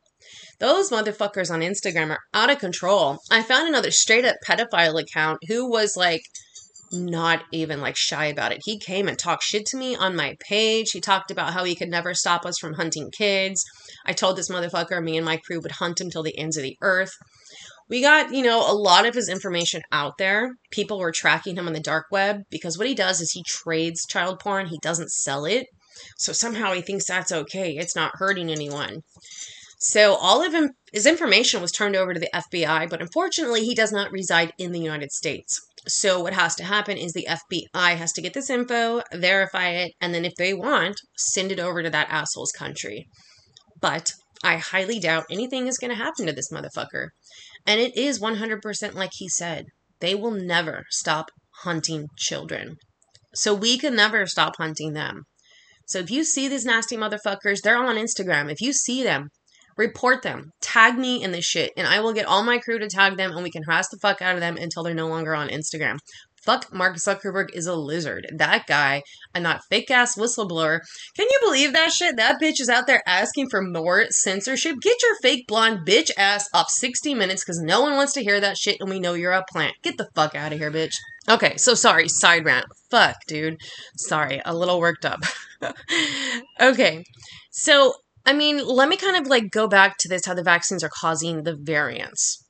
Those 0.60 0.90
motherfuckers 0.90 1.52
on 1.52 1.62
Instagram 1.62 2.12
are 2.12 2.20
out 2.34 2.50
of 2.50 2.60
control. 2.60 3.18
I 3.30 3.44
found 3.44 3.68
another 3.68 3.92
straight 3.92 4.26
up 4.26 4.36
pedophile 4.48 5.02
account 5.02 5.40
who 5.48 5.70
was 5.70 5.98
like 5.98 6.22
not 6.94 7.44
even 7.52 7.82
like 7.82 7.96
shy 7.98 8.26
about 8.26 8.52
it. 8.52 8.62
He 8.64 8.80
came 8.80 9.08
and 9.08 9.18
talked 9.18 9.44
shit 9.44 9.66
to 9.68 9.78
me 9.78 9.96
on 9.96 10.16
my 10.16 10.36
page. 10.48 10.92
He 10.92 11.02
talked 11.02 11.32
about 11.32 11.54
how 11.54 11.64
he 11.64 11.76
could 11.76 11.90
never 11.90 12.14
stop 12.14 12.46
us 12.46 12.58
from 12.60 12.76
hunting 12.76 13.10
kids. 13.12 13.64
I 14.06 14.14
told 14.14 14.38
this 14.38 14.50
motherfucker 14.50 15.04
me 15.04 15.18
and 15.18 15.26
my 15.26 15.38
crew 15.38 15.60
would 15.62 15.74
hunt 15.74 16.00
him 16.00 16.10
till 16.10 16.24
the 16.24 16.38
ends 16.38 16.56
of 16.56 16.64
the 16.64 16.78
earth. 16.82 17.12
We 17.90 18.02
got, 18.02 18.34
you 18.34 18.44
know, 18.44 18.60
a 18.60 18.74
lot 18.74 19.06
of 19.06 19.16
his 19.16 19.28
information 19.28 19.82
out 19.92 20.14
there. 20.18 20.52
People 20.72 21.00
were 21.00 21.12
tracking 21.12 21.58
him 21.58 21.68
on 21.68 21.74
the 21.74 21.80
dark 21.80 22.06
web 22.12 22.44
because 22.50 22.78
what 22.78 22.88
he 22.88 22.96
does 22.96 23.20
is 23.20 23.32
he 23.32 23.44
trades 23.46 24.06
child 24.10 24.40
porn, 24.40 24.68
he 24.68 24.80
doesn't 24.82 25.12
sell 25.12 25.46
it. 25.46 25.68
So 26.18 26.34
somehow 26.34 26.74
he 26.74 26.82
thinks 26.82 27.06
that's 27.06 27.32
okay. 27.32 27.76
It's 27.78 27.96
not 27.96 28.16
hurting 28.16 28.50
anyone. 28.50 29.02
So 29.80 30.16
all 30.16 30.42
of 30.42 30.54
him, 30.54 30.72
his 30.94 31.06
information 31.06 31.62
was 31.62 31.72
turned 31.72 31.96
over 31.96 32.14
to 32.14 32.20
the 32.20 32.30
FBI, 32.34 32.90
but 32.90 33.02
unfortunately, 33.02 33.66
he 33.66 33.76
does 33.76 33.92
not 33.92 34.12
reside 34.12 34.54
in 34.58 34.72
the 34.72 34.80
United 34.80 35.12
States. 35.12 35.60
So 35.88 36.22
what 36.22 36.34
has 36.34 36.56
to 36.56 36.64
happen 36.64 36.98
is 36.98 37.12
the 37.12 37.28
FBI 37.30 37.98
has 37.98 38.14
to 38.14 38.22
get 38.22 38.34
this 38.34 38.50
info, 38.50 39.02
verify 39.14 39.70
it, 39.70 39.92
and 40.00 40.14
then 40.14 40.24
if 40.24 40.36
they 40.36 40.54
want, 40.54 41.02
send 41.18 41.52
it 41.52 41.60
over 41.60 41.84
to 41.84 41.90
that 41.90 42.08
asshole's 42.10 42.54
country. 42.54 43.10
But 43.82 44.14
I 44.42 44.56
highly 44.58 45.00
doubt 45.00 45.26
anything 45.30 45.68
is 45.68 45.78
going 45.78 45.92
to 45.92 46.02
happen 46.02 46.26
to 46.28 46.32
this 46.32 46.52
motherfucker. 46.52 47.10
And 47.66 47.82
it 47.82 47.98
is 47.98 48.22
100% 48.22 48.94
like 48.94 49.12
he 49.14 49.28
said. 49.28 49.66
They 50.00 50.16
will 50.16 50.32
never 50.32 50.84
stop 50.90 51.30
hunting 51.64 52.08
children. 52.18 52.78
So 53.36 53.54
we 53.54 53.78
can 53.78 53.96
never 53.96 54.26
stop 54.28 54.56
hunting 54.58 54.94
them. 54.94 55.24
So 55.86 56.00
if 56.00 56.10
you 56.10 56.24
see 56.24 56.48
these 56.48 56.66
nasty 56.66 56.98
motherfuckers, 56.98 57.62
they're 57.62 57.78
on 57.78 57.96
Instagram. 57.96 58.52
If 58.52 58.62
you 58.62 58.74
see 58.74 59.04
them, 59.04 59.30
report 59.78 60.22
them, 60.22 60.52
tag 60.62 60.98
me 60.98 61.24
in 61.24 61.32
this 61.32 61.46
shit, 61.46 61.72
and 61.76 61.88
I 61.88 62.00
will 62.00 62.14
get 62.14 62.26
all 62.26 62.44
my 62.44 62.60
crew 62.60 62.80
to 62.80 62.88
tag 62.88 63.18
them 63.18 63.32
and 63.32 63.44
we 63.44 63.52
can 63.52 63.64
harass 63.64 63.90
the 63.90 63.98
fuck 64.02 64.22
out 64.22 64.36
of 64.36 64.42
them 64.42 64.58
until 64.58 64.84
they're 64.84 64.94
no 64.94 65.08
longer 65.08 65.36
on 65.36 65.50
Instagram. 65.50 65.98
Fuck 66.44 66.74
Mark 66.74 66.98
Zuckerberg 66.98 67.48
is 67.54 67.68
a 67.68 67.76
lizard. 67.76 68.28
That 68.36 68.66
guy 68.68 69.02
and 69.34 69.46
that 69.46 69.62
fake 69.70 69.90
ass 69.90 70.18
whistleblower. 70.18 70.80
Can 71.16 71.28
you 71.32 71.40
believe 71.42 71.72
that 71.72 71.94
shit? 71.94 72.18
That 72.18 72.42
bitch 72.42 72.60
is 72.60 72.68
out 72.68 72.86
there 72.86 73.02
asking 73.08 73.48
for 73.50 73.62
more 73.62 74.08
censorship. 74.10 74.76
Get 74.82 74.98
your 75.02 75.16
fake 75.22 75.46
blonde 75.48 75.88
bitch 75.88 76.12
ass 76.18 76.50
off 76.54 76.70
60 76.70 77.14
minutes 77.14 77.44
because 77.46 77.62
no 77.62 77.80
one 77.82 77.94
wants 77.94 78.12
to 78.14 78.24
hear 78.24 78.42
that 78.42 78.58
shit 78.58 78.78
and 78.82 78.90
we 78.90 79.00
know 79.00 79.14
you're 79.14 79.32
a 79.32 79.46
plant. 79.54 79.76
Get 79.84 79.98
the 79.98 80.10
fuck 80.16 80.36
out 80.36 80.52
of 80.52 80.60
here, 80.60 80.72
bitch. 80.72 80.96
Okay, 81.30 81.56
so 81.58 81.74
sorry, 81.74 82.10
side 82.10 82.46
rant. 82.46 82.66
Fuck, 82.90 83.16
dude. 83.28 83.62
Sorry, 83.96 84.42
a 84.46 84.56
little 84.56 84.80
worked 84.80 85.06
up. 85.06 85.22
okay, 86.60 87.04
so 87.52 87.94
I 88.26 88.34
mean, 88.34 88.66
let 88.66 88.90
me 88.90 88.98
kind 88.98 89.18
of 89.18 89.28
like 89.28 89.52
go 89.52 89.68
back 89.68 89.98
to 90.00 90.10
this 90.10 90.26
how 90.26 90.34
the 90.34 90.44
vaccines 90.44 90.84
are 90.84 90.92
causing 91.02 91.44
the 91.44 91.56
variants. 91.56 92.44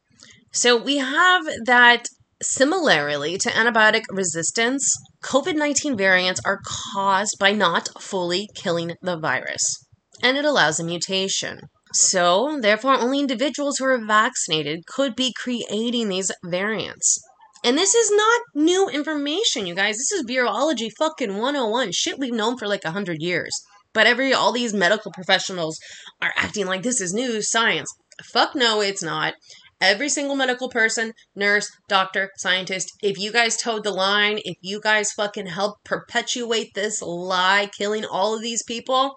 So 0.51 0.75
we 0.77 0.97
have 0.97 1.45
that 1.65 2.07
similarly 2.41 3.37
to 3.37 3.49
antibiotic 3.49 4.03
resistance, 4.11 4.91
COVID 5.23 5.55
19 5.55 5.97
variants 5.97 6.41
are 6.45 6.59
caused 6.93 7.37
by 7.39 7.53
not 7.53 7.89
fully 7.99 8.47
killing 8.55 8.95
the 9.01 9.17
virus, 9.17 9.85
and 10.21 10.37
it 10.37 10.45
allows 10.45 10.79
a 10.79 10.83
mutation. 10.83 11.61
So, 11.95 12.57
therefore, 12.59 12.93
only 12.95 13.19
individuals 13.19 13.77
who 13.77 13.85
are 13.85 14.03
vaccinated 14.03 14.87
could 14.87 15.15
be 15.15 15.31
creating 15.31 16.09
these 16.09 16.31
variants. 16.43 17.19
And 17.63 17.77
this 17.77 17.95
is 17.95 18.11
not 18.11 18.41
new 18.53 18.89
information, 18.89 19.65
you 19.65 19.73
guys. 19.73 19.97
This 19.97 20.11
is 20.11 20.25
virology 20.25 20.89
fucking 20.97 21.37
101. 21.37 21.91
Shit 21.93 22.19
we've 22.19 22.33
known 22.33 22.57
for 22.57 22.67
like 22.67 22.83
100 22.83 23.21
years. 23.21 23.53
But 23.93 24.07
every 24.07 24.33
all 24.33 24.51
these 24.51 24.73
medical 24.73 25.11
professionals 25.11 25.79
are 26.21 26.33
acting 26.35 26.65
like 26.65 26.83
this 26.83 26.99
is 26.99 27.13
new 27.13 27.41
science. 27.41 27.93
Fuck 28.33 28.55
no, 28.55 28.81
it's 28.81 29.03
not. 29.03 29.35
Every 29.79 30.09
single 30.09 30.35
medical 30.35 30.69
person, 30.69 31.13
nurse, 31.35 31.69
doctor, 31.89 32.31
scientist, 32.37 32.91
if 33.01 33.17
you 33.17 33.31
guys 33.31 33.57
toed 33.57 33.83
the 33.83 33.91
line, 33.91 34.39
if 34.45 34.55
you 34.61 34.79
guys 34.79 35.11
fucking 35.11 35.47
help 35.47 35.83
perpetuate 35.83 36.73
this 36.73 37.01
lie, 37.01 37.69
killing 37.77 38.05
all 38.05 38.35
of 38.35 38.41
these 38.41 38.63
people, 38.63 39.15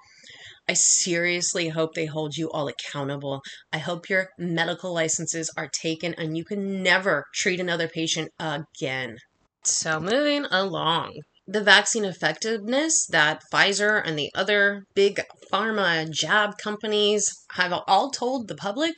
I 0.68 0.74
seriously 0.74 1.68
hope 1.68 1.94
they 1.94 2.06
hold 2.06 2.36
you 2.36 2.50
all 2.50 2.68
accountable. 2.68 3.42
I 3.72 3.78
hope 3.78 4.08
your 4.08 4.30
medical 4.38 4.92
licenses 4.92 5.50
are 5.56 5.68
taken 5.68 6.14
and 6.14 6.36
you 6.36 6.44
can 6.44 6.82
never 6.82 7.24
treat 7.34 7.60
another 7.60 7.88
patient 7.88 8.30
again. 8.40 9.18
So, 9.64 10.00
moving 10.00 10.44
along 10.50 11.12
the 11.46 11.62
vaccine 11.62 12.04
effectiveness 12.04 13.06
that 13.06 13.42
Pfizer 13.52 14.02
and 14.04 14.18
the 14.18 14.30
other 14.34 14.82
big 14.94 15.20
pharma 15.52 16.10
jab 16.10 16.58
companies 16.58 17.24
have 17.52 17.72
all 17.86 18.10
told 18.10 18.48
the 18.48 18.56
public, 18.56 18.94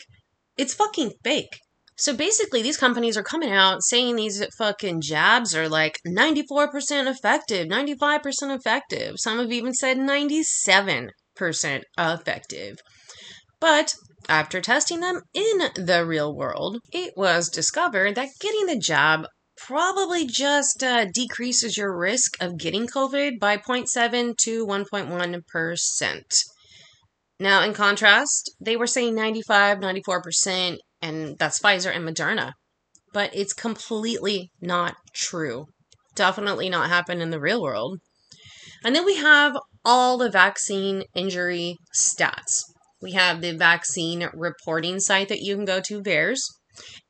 it's 0.57 0.75
fucking 0.75 1.13
fake. 1.23 1.59
So 1.97 2.15
basically, 2.15 2.63
these 2.63 2.77
companies 2.77 3.17
are 3.17 3.25
coming 3.25 3.51
out 3.51 3.83
saying 3.83 4.17
these 4.17 4.45
fucking 4.57 5.01
jabs 5.03 5.55
are 5.55 5.69
like 5.69 5.99
94% 6.07 6.71
effective, 7.11 7.67
95% 7.67 8.23
effective. 8.57 9.17
Some 9.19 9.39
have 9.39 9.53
even 9.53 9.75
said 9.75 9.99
97% 9.99 11.11
effective. 11.99 12.79
But 13.61 13.95
after 14.29 14.61
testing 14.61 15.01
them 15.01 15.23
in 15.35 15.71
the 15.75 16.05
real 16.07 16.35
world, 16.35 16.81
it 16.93 17.15
was 17.17 17.49
discovered 17.49 18.15
that 18.15 18.29
getting 18.41 18.67
the 18.67 18.79
jab 18.79 19.27
probably 19.57 20.27
just 20.27 20.83
uh, 20.83 21.07
decreases 21.13 21.77
your 21.77 21.97
risk 21.97 22.37
of 22.41 22.59
getting 22.59 22.87
COVID 22.87 23.39
by 23.41 23.57
0.7 23.57 24.37
to 24.37 24.67
1.1%. 24.67 26.23
Now, 27.41 27.63
in 27.63 27.75
contrast, 27.75 28.51
they 28.61 28.77
were 28.77 28.87
saying 28.87 29.15
95, 29.15 29.79
94%, 29.79 30.79
and 31.01 31.39
that's 31.39 31.61
Pfizer 31.61 31.95
and 31.95 32.09
Moderna. 32.09 32.53
But 33.13 33.35
it's 33.35 33.53
completely 33.53 34.51
not 34.61 34.97
true. 35.15 35.67
Definitely 36.15 36.69
not 36.69 36.89
happen 36.89 37.21
in 37.21 37.31
the 37.31 37.41
real 37.41 37.63
world. 37.63 37.99
And 38.85 38.95
then 38.95 39.05
we 39.05 39.17
have 39.17 39.57
all 39.85 40.19
the 40.19 40.31
vaccine 40.31 41.05
injury 41.15 41.77
stats. 41.95 42.63
We 43.01 43.13
have 43.13 43.41
the 43.41 43.57
vaccine 43.57 44.29
reporting 44.35 44.99
site 45.01 45.29
that 45.29 45.41
you 45.41 45.55
can 45.55 45.65
go 45.65 45.81
to, 45.81 46.03
VAERS. 46.03 46.41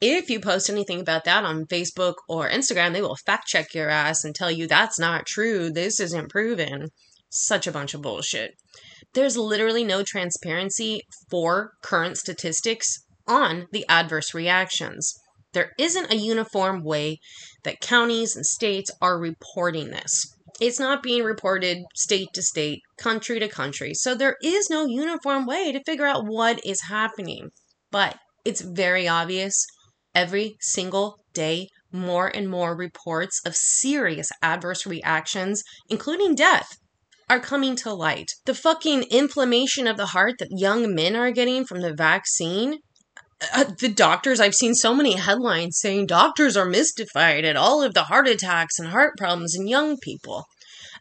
If 0.01 0.31
you 0.31 0.41
post 0.41 0.71
anything 0.71 1.01
about 1.01 1.25
that 1.25 1.45
on 1.45 1.67
Facebook 1.67 2.15
or 2.29 2.49
Instagram, 2.49 2.93
they 2.93 3.03
will 3.03 3.17
fact 3.27 3.49
check 3.49 3.75
your 3.75 3.89
ass 3.89 4.25
and 4.25 4.35
tell 4.35 4.51
you 4.51 4.67
that's 4.67 4.99
not 4.99 5.27
true. 5.27 5.71
This 5.71 6.01
isn't 6.01 6.31
proven. 6.31 6.89
Such 7.31 7.67
a 7.67 7.73
bunch 7.73 7.95
of 7.95 8.03
bullshit. 8.03 8.53
There's 9.15 9.37
literally 9.37 9.85
no 9.85 10.03
transparency 10.03 11.03
for 11.31 11.73
current 11.83 12.19
statistics 12.19 12.99
on 13.27 13.67
the 13.73 13.85
adverse 13.89 14.35
reactions. 14.35 15.15
There 15.53 15.73
isn't 15.79 16.13
a 16.13 16.17
uniform 16.17 16.83
way 16.85 17.19
that 17.65 17.81
counties 17.81 18.37
and 18.37 18.45
states 18.45 18.91
are 19.01 19.19
reporting 19.19 19.91
this. 19.91 20.25
It's 20.61 20.81
not 20.81 21.03
being 21.03 21.23
reported 21.23 21.79
state 21.95 22.29
to 22.35 22.43
state, 22.43 22.81
country 22.99 23.39
to 23.39 23.49
country. 23.49 23.95
So 23.95 24.15
there 24.15 24.37
is 24.43 24.69
no 24.69 24.87
uniform 24.87 25.47
way 25.47 25.73
to 25.73 25.85
figure 25.85 26.07
out 26.07 26.27
what 26.27 26.65
is 26.65 26.83
happening. 26.83 27.51
But 27.91 28.19
it's 28.45 28.61
very 28.61 29.07
obvious 29.07 29.67
every 30.15 30.57
single 30.61 31.21
day 31.33 31.69
more 31.93 32.29
and 32.29 32.49
more 32.49 32.77
reports 32.77 33.41
of 33.47 33.57
serious 33.57 34.31
adverse 34.43 34.85
reactions, 34.85 35.63
including 35.89 36.35
death, 36.35 36.77
are 37.31 37.41
coming 37.41 37.77
to 37.77 37.93
light. 37.93 38.33
The 38.45 38.55
fucking 38.55 39.05
inflammation 39.05 39.87
of 39.87 39.97
the 39.97 40.07
heart 40.07 40.35
that 40.39 40.49
young 40.51 40.95
men 40.95 41.15
are 41.15 41.31
getting 41.31 41.65
from 41.65 41.81
the 41.81 41.95
vaccine. 41.95 42.79
Uh, 43.55 43.65
the 43.79 43.89
doctors, 43.89 44.41
I've 44.41 44.55
seen 44.55 44.75
so 44.75 44.93
many 44.93 45.15
headlines 45.15 45.79
saying 45.79 46.07
doctors 46.07 46.57
are 46.57 46.65
mystified 46.65 47.45
at 47.45 47.57
all 47.57 47.83
of 47.83 47.95
the 47.95 48.05
heart 48.05 48.27
attacks 48.27 48.81
and 48.81 48.89
heart 48.89 49.17
problems 49.17 49.55
in 49.55 49.69
young 49.69 49.97
people. 49.99 50.47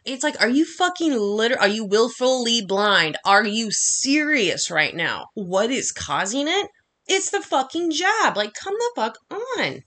It's 0.04 0.22
like, 0.22 0.40
are 0.40 0.48
you 0.48 0.64
fucking 0.64 1.18
liter? 1.18 1.58
Are 1.58 1.66
you 1.66 1.84
willfully 1.84 2.62
blind? 2.64 3.16
Are 3.24 3.44
you 3.44 3.72
serious 3.72 4.70
right 4.70 4.94
now? 4.94 5.26
What 5.34 5.72
is 5.72 5.90
causing 5.90 6.46
it? 6.46 6.68
It's 7.08 7.30
the 7.30 7.40
fucking 7.40 7.90
jab. 7.90 8.36
Like, 8.36 8.54
come 8.54 8.74
the 8.74 8.92
fuck 8.94 9.18
on. 9.30 9.82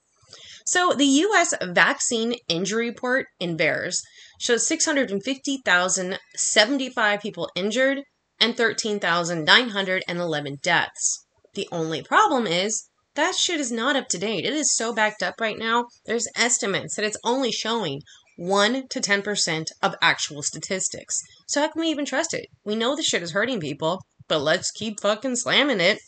So, 0.65 0.91
the 0.93 1.05
US 1.05 1.53
vaccine 1.61 2.35
injury 2.49 2.89
report 2.89 3.27
in 3.39 3.55
VAERS 3.57 4.01
shows 4.39 4.67
650,075 4.67 7.21
people 7.21 7.49
injured 7.55 8.01
and 8.39 8.57
13,911 8.57 10.57
deaths. 10.61 11.25
The 11.53 11.67
only 11.71 12.01
problem 12.01 12.47
is 12.47 12.89
that 13.15 13.35
shit 13.35 13.59
is 13.59 13.71
not 13.71 13.95
up 13.95 14.07
to 14.09 14.17
date. 14.17 14.45
It 14.45 14.53
is 14.53 14.73
so 14.73 14.93
backed 14.93 15.21
up 15.21 15.41
right 15.41 15.57
now. 15.57 15.87
There's 16.05 16.27
estimates 16.35 16.95
that 16.95 17.05
it's 17.05 17.17
only 17.23 17.51
showing 17.51 18.01
1 18.37 18.87
to 18.87 19.01
10% 19.01 19.67
of 19.83 19.95
actual 20.01 20.41
statistics. 20.41 21.19
So 21.47 21.61
how 21.61 21.67
can 21.67 21.81
we 21.81 21.89
even 21.89 22.05
trust 22.05 22.33
it? 22.33 22.47
We 22.63 22.75
know 22.75 22.95
the 22.95 23.03
shit 23.03 23.21
is 23.21 23.33
hurting 23.33 23.59
people, 23.59 24.01
but 24.27 24.39
let's 24.39 24.71
keep 24.71 25.01
fucking 25.01 25.35
slamming 25.35 25.81
it. 25.81 25.99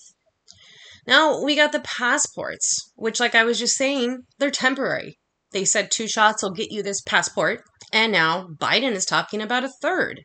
Now 1.05 1.43
we 1.43 1.55
got 1.55 1.73
the 1.73 1.81
passports, 1.81 2.91
which, 2.95 3.19
like 3.19 3.35
I 3.35 3.43
was 3.43 3.59
just 3.59 3.75
saying, 3.75 4.23
they're 4.39 4.49
temporary. 4.49 5.19
They 5.51 5.65
said 5.65 5.91
two 5.91 6.07
shots 6.07 6.41
will 6.41 6.51
get 6.51 6.71
you 6.71 6.81
this 6.81 7.01
passport, 7.01 7.63
and 7.91 8.11
now 8.11 8.47
Biden 8.47 8.93
is 8.93 9.05
talking 9.05 9.41
about 9.41 9.65
a 9.65 9.73
third. 9.81 10.21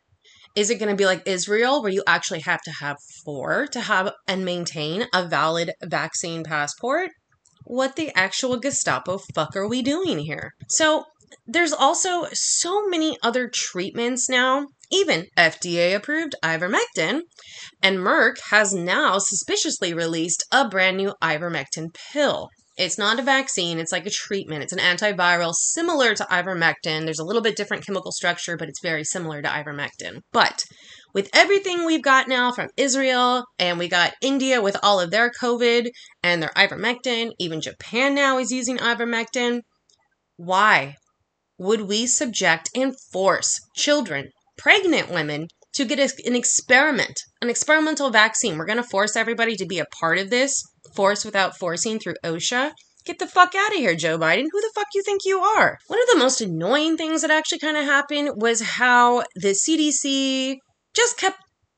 Is 0.55 0.69
it 0.69 0.79
going 0.79 0.89
to 0.89 0.95
be 0.95 1.05
like 1.05 1.27
Israel, 1.27 1.81
where 1.81 1.91
you 1.91 2.03
actually 2.07 2.41
have 2.41 2.61
to 2.63 2.71
have 2.71 2.97
four 3.23 3.67
to 3.67 3.81
have 3.81 4.13
and 4.27 4.43
maintain 4.43 5.05
a 5.13 5.25
valid 5.25 5.73
vaccine 5.83 6.43
passport? 6.43 7.11
What 7.65 7.95
the 7.95 8.11
actual 8.15 8.57
Gestapo 8.57 9.19
fuck 9.35 9.55
are 9.55 9.67
we 9.67 9.81
doing 9.81 10.19
here? 10.19 10.53
So, 10.67 11.05
there's 11.45 11.73
also 11.73 12.27
so 12.33 12.87
many 12.87 13.17
other 13.21 13.47
treatments 13.53 14.27
now, 14.27 14.65
even 14.91 15.27
FDA 15.37 15.95
approved 15.95 16.35
ivermectin, 16.43 17.21
and 17.83 17.97
Merck 17.97 18.39
has 18.49 18.73
now 18.73 19.19
suspiciously 19.19 19.93
released 19.93 20.43
a 20.51 20.67
brand 20.67 20.97
new 20.97 21.13
ivermectin 21.21 21.93
pill. 21.93 22.49
It's 22.79 22.97
not 22.97 23.19
a 23.19 23.23
vaccine, 23.23 23.77
it's 23.77 23.91
like 23.91 24.05
a 24.05 24.09
treatment. 24.09 24.63
It's 24.63 24.71
an 24.71 24.79
antiviral 24.79 25.53
similar 25.53 26.15
to 26.15 26.23
ivermectin. 26.23 27.03
There's 27.03 27.19
a 27.19 27.25
little 27.25 27.41
bit 27.41 27.57
different 27.57 27.85
chemical 27.85 28.13
structure, 28.13 28.55
but 28.55 28.69
it's 28.69 28.79
very 28.81 29.03
similar 29.03 29.41
to 29.41 29.49
ivermectin. 29.49 30.21
But 30.31 30.63
with 31.13 31.29
everything 31.33 31.83
we've 31.83 32.01
got 32.01 32.29
now 32.29 32.53
from 32.53 32.69
Israel, 32.77 33.43
and 33.59 33.79
we 33.79 33.89
got 33.89 34.13
India 34.21 34.61
with 34.61 34.77
all 34.81 35.01
of 35.01 35.11
their 35.11 35.29
COVID 35.29 35.89
and 36.23 36.41
their 36.41 36.53
ivermectin, 36.55 37.33
even 37.37 37.59
Japan 37.59 38.15
now 38.15 38.37
is 38.37 38.49
using 38.49 38.77
ivermectin. 38.77 39.59
Why 40.37 40.95
would 41.57 41.81
we 41.81 42.07
subject 42.07 42.69
and 42.73 42.95
force 43.11 43.59
children, 43.75 44.29
pregnant 44.57 45.11
women, 45.11 45.47
to 45.73 45.83
get 45.83 45.99
an 45.99 46.35
experiment, 46.35 47.19
an 47.41 47.49
experimental 47.49 48.09
vaccine? 48.09 48.57
We're 48.57 48.65
going 48.65 48.77
to 48.81 48.83
force 48.83 49.17
everybody 49.17 49.57
to 49.57 49.65
be 49.65 49.79
a 49.79 49.85
part 49.99 50.17
of 50.17 50.29
this 50.29 50.63
force 50.95 51.25
without 51.25 51.57
forcing 51.57 51.99
through 51.99 52.15
OSHA. 52.23 52.71
Get 53.05 53.19
the 53.19 53.27
fuck 53.27 53.55
out 53.55 53.73
of 53.73 53.77
here, 53.79 53.95
Joe 53.95 54.19
Biden. 54.19 54.45
Who 54.51 54.61
the 54.61 54.71
fuck 54.75 54.87
you 54.93 55.01
think 55.03 55.21
you 55.25 55.39
are? 55.39 55.77
One 55.87 56.01
of 56.01 56.09
the 56.09 56.19
most 56.19 56.41
annoying 56.41 56.97
things 56.97 57.21
that 57.21 57.31
actually 57.31 57.59
kind 57.59 57.77
of 57.77 57.85
happened 57.85 58.33
was 58.35 58.61
how 58.61 59.23
the 59.35 59.49
CDC 59.49 60.57
just 60.93 61.17
kept 61.17 61.37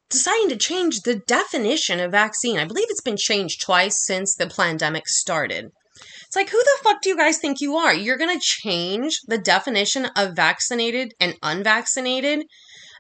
deciding 0.10 0.50
to 0.50 0.58
change 0.58 1.02
the 1.02 1.22
definition 1.28 2.00
of 2.00 2.12
vaccine. 2.12 2.58
I 2.58 2.66
believe 2.66 2.88
it's 2.90 3.02
been 3.02 3.18
changed 3.18 3.62
twice 3.62 4.04
since 4.06 4.36
the 4.36 4.48
pandemic 4.48 5.08
started. 5.08 5.70
It's 6.26 6.36
like, 6.36 6.50
who 6.50 6.62
the 6.64 6.84
fuck 6.84 7.02
do 7.02 7.10
you 7.10 7.18
guys 7.18 7.38
think 7.38 7.62
you 7.62 7.76
are? 7.76 7.94
You're 7.94 8.18
going 8.18 8.38
to 8.38 8.44
change 8.44 9.20
the 9.28 9.38
definition 9.38 10.08
of 10.18 10.36
vaccinated 10.36 11.14
and 11.20 11.36
unvaccinated? 11.44 12.46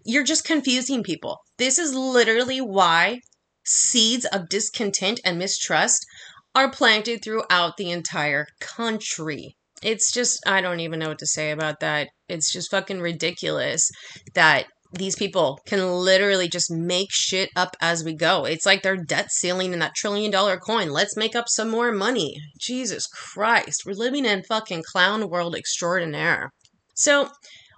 You're 0.06 0.24
just 0.24 0.46
confusing 0.46 1.03
people. 1.03 1.38
This 1.58 1.77
is 1.77 1.94
literally 1.94 2.60
why 2.60 3.20
seeds 3.65 4.25
of 4.25 4.50
discontent 4.50 5.20
and 5.24 5.38
mistrust 5.38 6.06
are 6.53 6.70
planted 6.70 7.24
throughout 7.24 7.77
the 7.77 7.91
entire 7.91 8.48
country. 8.60 9.56
It's 9.82 10.12
just, 10.12 10.39
I 10.46 10.62
don't 10.62 10.80
even 10.80 11.00
know 11.00 11.10
what 11.10 11.20
to 11.20 11.27
say 11.27 11.51
about 11.51 11.80
that. 11.80 12.10
It's 12.27 12.51
just 12.51 12.72
fucking 12.72 13.00
ridiculous 13.00 13.89
that 14.36 14.65
these 14.94 15.15
people 15.15 15.60
can 15.65 15.82
literally 15.89 16.50
just 16.50 16.70
make 16.70 17.08
shit 17.12 17.50
up 17.56 17.77
as 17.82 18.03
we 18.03 18.13
go. 18.13 18.46
It's 18.46 18.65
like 18.65 18.84
their 18.84 18.98
debt 18.98 19.32
ceiling 19.32 19.74
in 19.74 19.80
that 19.80 19.96
trillion 19.96 20.32
dollar 20.32 20.58
coin. 20.58 20.89
Let's 20.89 21.15
make 21.15 21.36
up 21.36 21.46
some 21.48 21.70
more 21.70 21.91
money. 21.91 22.36
Jesus 22.60 23.08
Christ. 23.08 23.84
We're 23.86 23.94
living 23.94 24.25
in 24.25 24.44
fucking 24.44 24.84
clown 24.91 25.30
world 25.30 25.56
extraordinaire. 25.56 26.51
So, 26.94 27.30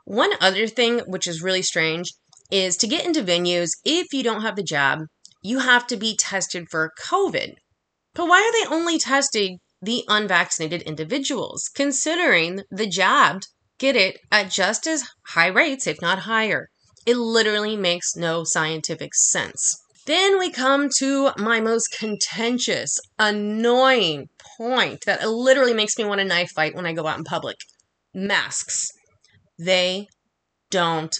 one 0.05 0.31
other 0.41 0.67
thing 0.67 0.99
which 1.07 1.27
is 1.27 1.41
really 1.41 1.61
strange 1.61 2.11
is 2.51 2.75
to 2.77 2.87
get 2.87 3.05
into 3.05 3.23
venues, 3.23 3.69
if 3.85 4.11
you 4.11 4.23
don't 4.23 4.41
have 4.41 4.55
the 4.55 4.63
jab, 4.63 4.99
you 5.43 5.59
have 5.59 5.85
to 5.87 5.97
be 5.97 6.15
tested 6.15 6.67
for 6.71 6.91
COVID. 7.05 7.53
But 8.15 8.27
why 8.27 8.41
are 8.41 8.51
they 8.51 8.75
only 8.75 8.97
testing 8.97 9.59
the 9.81 10.03
unvaccinated 10.07 10.81
individuals, 10.83 11.69
considering 11.75 12.61
the 12.71 12.87
jabbed 12.87 13.47
get 13.77 13.95
it 13.95 14.19
at 14.31 14.49
just 14.49 14.87
as 14.87 15.03
high 15.27 15.47
rates, 15.47 15.85
if 15.85 16.01
not 16.01 16.19
higher? 16.19 16.69
It 17.05 17.17
literally 17.17 17.75
makes 17.75 18.15
no 18.15 18.43
scientific 18.45 19.13
sense. 19.13 19.77
Then 20.05 20.39
we 20.39 20.51
come 20.51 20.89
to 20.99 21.31
my 21.37 21.59
most 21.59 21.95
contentious, 21.97 22.99
annoying 23.19 24.27
point 24.57 24.99
that 25.05 25.27
literally 25.29 25.73
makes 25.73 25.97
me 25.97 26.05
want 26.05 26.19
to 26.19 26.25
knife 26.25 26.51
fight 26.51 26.75
when 26.75 26.85
I 26.85 26.93
go 26.93 27.07
out 27.07 27.17
in 27.17 27.23
public 27.23 27.57
masks. 28.13 28.89
They 29.57 30.07
don't 30.71 31.15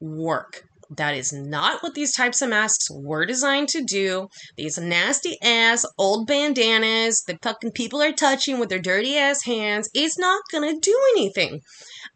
work. 0.00 0.64
That 0.90 1.14
is 1.14 1.32
not 1.32 1.82
what 1.82 1.94
these 1.94 2.14
types 2.14 2.42
of 2.42 2.50
masks 2.50 2.88
were 2.90 3.26
designed 3.26 3.68
to 3.70 3.82
do. 3.82 4.28
These 4.56 4.78
nasty 4.78 5.36
ass 5.42 5.84
old 5.98 6.26
bandanas 6.26 7.22
that 7.26 7.42
fucking 7.42 7.72
people 7.72 8.00
are 8.02 8.12
touching 8.12 8.58
with 8.58 8.68
their 8.68 8.78
dirty 8.78 9.16
ass 9.16 9.44
hands, 9.44 9.88
it's 9.94 10.18
not 10.18 10.42
gonna 10.52 10.78
do 10.78 11.00
anything. 11.16 11.60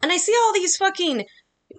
And 0.01 0.11
I 0.11 0.17
see 0.17 0.33
all 0.33 0.53
these 0.53 0.77
fucking 0.77 1.25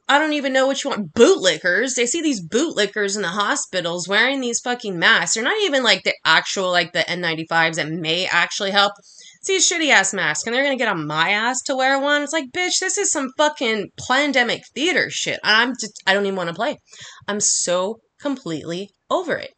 I 0.09 0.19
don't 0.19 0.33
even 0.33 0.53
know 0.53 0.67
what 0.67 0.83
you 0.83 0.91
want 0.91 1.13
bootlickers. 1.15 1.95
They 1.95 2.07
see 2.07 2.23
these 2.23 2.47
bootlickers 2.47 3.15
in 3.17 3.23
the 3.23 3.29
hospitals 3.29 4.09
wearing 4.09 4.41
these 4.41 4.61
fucking 4.61 4.99
masks. 4.99 5.35
They're 5.35 5.45
not 5.45 5.63
even 5.63 5.83
like 5.83 6.03
the 6.05 6.15
actual 6.25 6.71
like 6.71 6.93
the 6.93 7.01
N95s 7.01 7.77
that 7.77 7.91
may 7.91 8.27
actually 8.27 8.71
help 8.71 8.93
see 9.43 9.57
a 9.57 9.61
shitty 9.61 9.91
ass 9.91 10.13
mask 10.13 10.47
and 10.47 10.55
they're 10.55 10.65
gonna 10.65 10.77
get 10.77 10.89
on 10.89 11.07
my 11.07 11.31
ass 11.31 11.61
to 11.63 11.77
wear 11.77 11.99
one. 11.99 12.23
It's 12.23 12.33
like, 12.33 12.51
bitch, 12.55 12.79
this 12.81 12.99
is 12.99 13.11
some 13.11 13.31
fucking 13.37 13.91
pandemic 14.09 14.63
theater 14.75 15.09
shit. 15.11 15.41
I'm 15.43 15.73
just, 15.81 16.03
I 16.07 16.15
don't 16.15 16.27
even 16.27 16.37
want 16.37 16.49
to 16.49 16.55
play. 16.55 16.79
I'm 17.29 17.41
so 17.41 18.01
completely 18.21 18.89
over 19.11 19.37
it. 19.37 19.53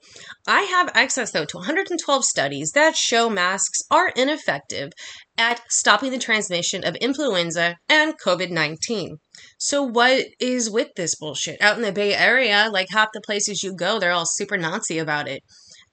I 0.49 0.63
have 0.63 0.91
access, 0.95 1.31
though, 1.31 1.45
to 1.45 1.59
112 1.59 2.25
studies 2.25 2.73
that 2.73 2.97
show 2.97 3.31
masks 3.31 3.81
are 3.91 4.09
ineffective 4.17 4.91
at 5.39 5.61
stopping 5.71 6.11
the 6.11 6.19
transmission 6.19 6.85
of 6.85 6.97
influenza 6.97 7.77
and 7.89 8.15
COVID 8.19 8.51
19. 8.51 9.19
So, 9.59 9.83
what 9.83 10.25
is 10.41 10.71
with 10.71 10.89
this 10.97 11.15
bullshit? 11.15 11.61
Out 11.61 11.77
in 11.77 11.83
the 11.83 11.93
Bay 11.93 12.15
Area, 12.15 12.69
like 12.73 12.89
half 12.91 13.09
the 13.15 13.23
places 13.25 13.63
you 13.63 13.75
go, 13.75 13.99
they're 13.99 14.13
all 14.13 14.27
super 14.27 14.57
Nazi 14.57 14.99
about 14.99 15.29
it. 15.29 15.43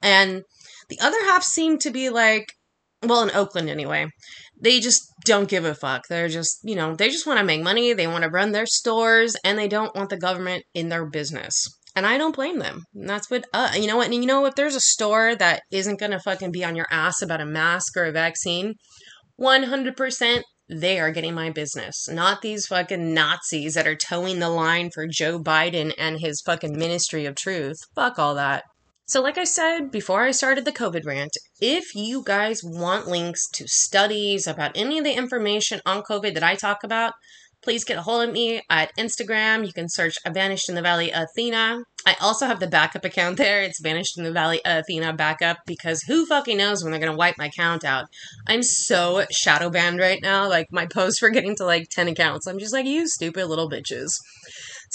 And 0.00 0.42
the 0.88 0.98
other 1.00 1.22
half 1.24 1.44
seem 1.44 1.78
to 1.78 1.90
be 1.90 2.10
like, 2.10 2.46
well, 3.02 3.22
in 3.22 3.34
Oakland 3.34 3.68
anyway, 3.68 4.06
they 4.60 4.80
just 4.80 5.02
don't 5.24 5.48
give 5.48 5.64
a 5.64 5.74
fuck. 5.74 6.02
They're 6.08 6.28
just, 6.28 6.60
you 6.62 6.76
know, 6.76 6.94
they 6.94 7.08
just 7.08 7.26
want 7.26 7.38
to 7.38 7.44
make 7.44 7.62
money, 7.62 7.92
they 7.92 8.06
want 8.06 8.24
to 8.24 8.30
run 8.30 8.52
their 8.52 8.66
stores, 8.66 9.34
and 9.44 9.58
they 9.58 9.68
don't 9.68 9.94
want 9.94 10.10
the 10.10 10.16
government 10.16 10.64
in 10.74 10.88
their 10.88 11.04
business. 11.06 11.66
And 11.94 12.06
I 12.06 12.16
don't 12.16 12.34
blame 12.34 12.58
them. 12.58 12.84
And 12.94 13.08
that's 13.08 13.30
what, 13.30 13.44
uh, 13.52 13.72
you 13.74 13.86
know 13.86 13.96
what, 13.96 14.06
and 14.06 14.14
you 14.14 14.26
know, 14.26 14.46
if 14.46 14.54
there's 14.54 14.76
a 14.76 14.80
store 14.80 15.34
that 15.34 15.62
isn't 15.70 16.00
going 16.00 16.12
to 16.12 16.20
fucking 16.20 16.52
be 16.52 16.64
on 16.64 16.76
your 16.76 16.86
ass 16.90 17.20
about 17.20 17.40
a 17.40 17.46
mask 17.46 17.96
or 17.96 18.04
a 18.04 18.12
vaccine, 18.12 18.74
100% 19.40 20.42
they 20.68 20.98
are 20.98 21.10
getting 21.10 21.34
my 21.34 21.50
business, 21.50 22.08
not 22.08 22.40
these 22.40 22.66
fucking 22.66 23.12
Nazis 23.12 23.74
that 23.74 23.86
are 23.86 23.96
toeing 23.96 24.38
the 24.38 24.48
line 24.48 24.90
for 24.94 25.06
Joe 25.06 25.38
Biden 25.38 25.92
and 25.98 26.20
his 26.20 26.40
fucking 26.40 26.78
ministry 26.78 27.26
of 27.26 27.34
truth. 27.34 27.76
Fuck 27.94 28.18
all 28.18 28.34
that. 28.36 28.64
So, 29.12 29.20
like 29.20 29.36
I 29.36 29.44
said 29.44 29.90
before 29.90 30.22
I 30.22 30.30
started 30.30 30.64
the 30.64 30.72
COVID 30.72 31.04
rant, 31.04 31.36
if 31.60 31.94
you 31.94 32.22
guys 32.24 32.62
want 32.64 33.08
links 33.08 33.46
to 33.56 33.68
studies 33.68 34.46
about 34.46 34.72
any 34.74 34.96
of 34.96 35.04
the 35.04 35.12
information 35.12 35.82
on 35.84 36.02
COVID 36.02 36.32
that 36.32 36.42
I 36.42 36.54
talk 36.54 36.82
about, 36.82 37.12
please 37.62 37.84
get 37.84 37.98
a 37.98 38.00
hold 38.00 38.26
of 38.26 38.32
me 38.32 38.62
at 38.70 38.90
Instagram. 38.98 39.66
You 39.66 39.72
can 39.74 39.90
search 39.90 40.14
Vanished 40.26 40.70
in 40.70 40.76
the 40.76 40.80
Valley 40.80 41.10
Athena. 41.10 41.82
I 42.06 42.16
also 42.22 42.46
have 42.46 42.58
the 42.58 42.66
backup 42.66 43.04
account 43.04 43.36
there. 43.36 43.60
It's 43.60 43.82
Vanished 43.82 44.16
in 44.16 44.24
the 44.24 44.32
Valley 44.32 44.62
Athena 44.64 45.12
backup 45.12 45.58
because 45.66 46.00
who 46.08 46.24
fucking 46.24 46.56
knows 46.56 46.82
when 46.82 46.90
they're 46.90 46.98
gonna 46.98 47.14
wipe 47.14 47.36
my 47.36 47.48
account 47.48 47.84
out. 47.84 48.06
I'm 48.48 48.62
so 48.62 49.26
shadow 49.30 49.68
banned 49.68 50.00
right 50.00 50.20
now. 50.22 50.48
Like 50.48 50.68
my 50.72 50.86
posts 50.86 51.20
were 51.20 51.28
getting 51.28 51.54
to 51.56 51.66
like 51.66 51.90
10 51.90 52.08
accounts. 52.08 52.46
I'm 52.46 52.58
just 52.58 52.72
like, 52.72 52.86
you 52.86 53.06
stupid 53.06 53.46
little 53.46 53.68
bitches. 53.68 54.08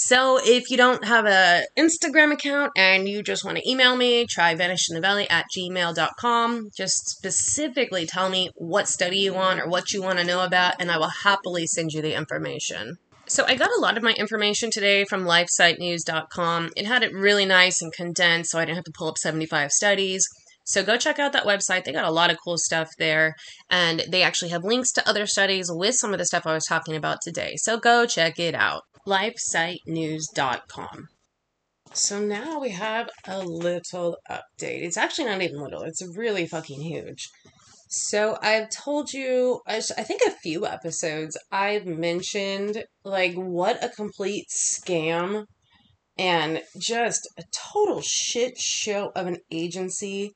So 0.00 0.38
if 0.40 0.70
you 0.70 0.76
don't 0.76 1.04
have 1.04 1.26
an 1.26 1.64
Instagram 1.76 2.32
account 2.32 2.70
and 2.76 3.08
you 3.08 3.20
just 3.20 3.44
want 3.44 3.58
to 3.58 3.68
email 3.68 3.96
me, 3.96 4.26
try 4.26 4.54
vanishedinthevalley 4.54 5.26
at 5.28 5.46
gmail.com. 5.54 6.68
Just 6.76 7.08
specifically 7.08 8.06
tell 8.06 8.28
me 8.28 8.50
what 8.54 8.86
study 8.86 9.18
you 9.18 9.34
want 9.34 9.58
or 9.58 9.66
what 9.66 9.92
you 9.92 10.00
want 10.00 10.20
to 10.20 10.24
know 10.24 10.44
about, 10.44 10.74
and 10.78 10.92
I 10.92 10.98
will 10.98 11.08
happily 11.08 11.66
send 11.66 11.90
you 11.90 12.00
the 12.00 12.16
information. 12.16 12.98
So 13.26 13.44
I 13.44 13.56
got 13.56 13.76
a 13.76 13.80
lot 13.80 13.96
of 13.96 14.04
my 14.04 14.12
information 14.12 14.70
today 14.70 15.04
from 15.04 15.24
lifesitenews.com. 15.24 16.70
It 16.76 16.86
had 16.86 17.02
it 17.02 17.12
really 17.12 17.44
nice 17.44 17.82
and 17.82 17.92
condensed, 17.92 18.52
so 18.52 18.60
I 18.60 18.66
didn't 18.66 18.76
have 18.76 18.84
to 18.84 18.92
pull 18.96 19.08
up 19.08 19.18
75 19.18 19.72
studies. 19.72 20.28
So 20.64 20.84
go 20.84 20.96
check 20.96 21.18
out 21.18 21.32
that 21.32 21.46
website. 21.46 21.84
They 21.84 21.92
got 21.92 22.04
a 22.04 22.12
lot 22.12 22.30
of 22.30 22.36
cool 22.44 22.58
stuff 22.58 22.90
there. 22.98 23.34
And 23.68 24.04
they 24.08 24.22
actually 24.22 24.50
have 24.50 24.64
links 24.64 24.92
to 24.92 25.08
other 25.08 25.26
studies 25.26 25.70
with 25.72 25.96
some 25.96 26.12
of 26.12 26.18
the 26.18 26.26
stuff 26.26 26.46
I 26.46 26.52
was 26.52 26.66
talking 26.66 26.94
about 26.94 27.18
today. 27.22 27.54
So 27.56 27.78
go 27.78 28.06
check 28.06 28.38
it 28.38 28.54
out 28.54 28.82
lifesitenews.com. 29.08 31.08
So 31.94 32.20
now 32.20 32.60
we 32.60 32.70
have 32.70 33.08
a 33.26 33.40
little 33.40 34.18
update. 34.30 34.82
It's 34.82 34.98
actually 34.98 35.24
not 35.24 35.42
even 35.42 35.60
little, 35.60 35.82
it's 35.82 36.06
really 36.16 36.46
fucking 36.46 36.82
huge. 36.82 37.28
So 37.90 38.36
I've 38.42 38.68
told 38.68 39.14
you, 39.14 39.62
I 39.66 39.80
think 39.80 40.20
a 40.26 40.36
few 40.42 40.66
episodes, 40.66 41.38
I've 41.50 41.86
mentioned 41.86 42.84
like 43.02 43.32
what 43.34 43.82
a 43.82 43.88
complete 43.88 44.44
scam 44.50 45.46
and 46.18 46.60
just 46.78 47.26
a 47.38 47.44
total 47.72 48.02
shit 48.02 48.58
show 48.58 49.10
of 49.16 49.26
an 49.26 49.38
agency, 49.50 50.32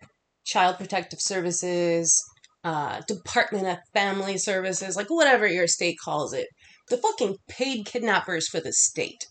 Child 0.47 0.79
Protective 0.79 1.21
Services, 1.21 2.19
uh, 2.65 3.03
Department 3.07 3.67
of 3.67 3.77
Family 3.93 4.39
Services, 4.39 4.97
like 4.97 5.11
whatever 5.11 5.47
your 5.47 5.67
state 5.67 5.99
calls 6.03 6.33
it 6.33 6.47
the 6.93 6.99
fucking 6.99 7.37
paid 7.49 7.87
kidnappers 7.87 8.47
for 8.49 8.61
the 8.61 8.73
state. 8.73 9.25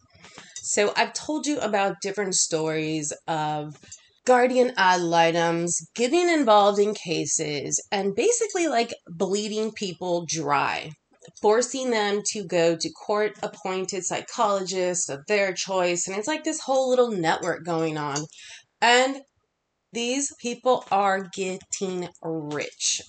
So 0.63 0.93
I've 0.97 1.13
told 1.13 1.45
you 1.45 1.59
about 1.59 2.01
different 2.01 2.33
stories 2.33 3.13
of 3.27 3.77
guardian 4.25 4.73
ad 4.77 5.01
litems 5.01 5.79
getting 5.95 6.27
involved 6.27 6.79
in 6.79 6.95
cases 6.95 7.79
and 7.91 8.15
basically 8.15 8.67
like 8.67 8.93
bleeding 9.07 9.71
people 9.71 10.25
dry. 10.27 10.91
forcing 11.41 11.91
them 11.91 12.21
to 12.25 12.43
go 12.45 12.75
to 12.75 12.89
court 12.91 13.37
appointed 13.43 14.03
psychologists 14.03 15.09
of 15.09 15.19
their 15.27 15.53
choice. 15.53 16.07
And 16.07 16.17
it's 16.17 16.27
like 16.27 16.43
this 16.43 16.61
whole 16.61 16.89
little 16.89 17.11
network 17.11 17.63
going 17.65 17.97
on. 17.97 18.25
And 18.81 19.21
these 19.93 20.33
people 20.41 20.85
are 20.91 21.27
getting 21.33 22.07
rich. 22.23 23.01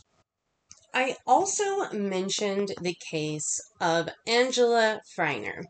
I 0.95 1.17
also 1.27 1.91
mentioned 1.91 2.75
the 2.83 2.95
case 2.95 3.59
of 3.81 4.11
Angela 4.27 5.01
Freiner 5.17 5.65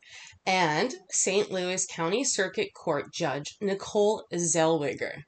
and 0.45 0.93
St. 1.11 1.51
Louis 1.51 1.87
County 1.87 2.25
Circuit 2.25 2.75
Court 2.75 3.13
Judge 3.13 3.57
Nicole 3.61 4.25
Zellweger. 4.35 5.23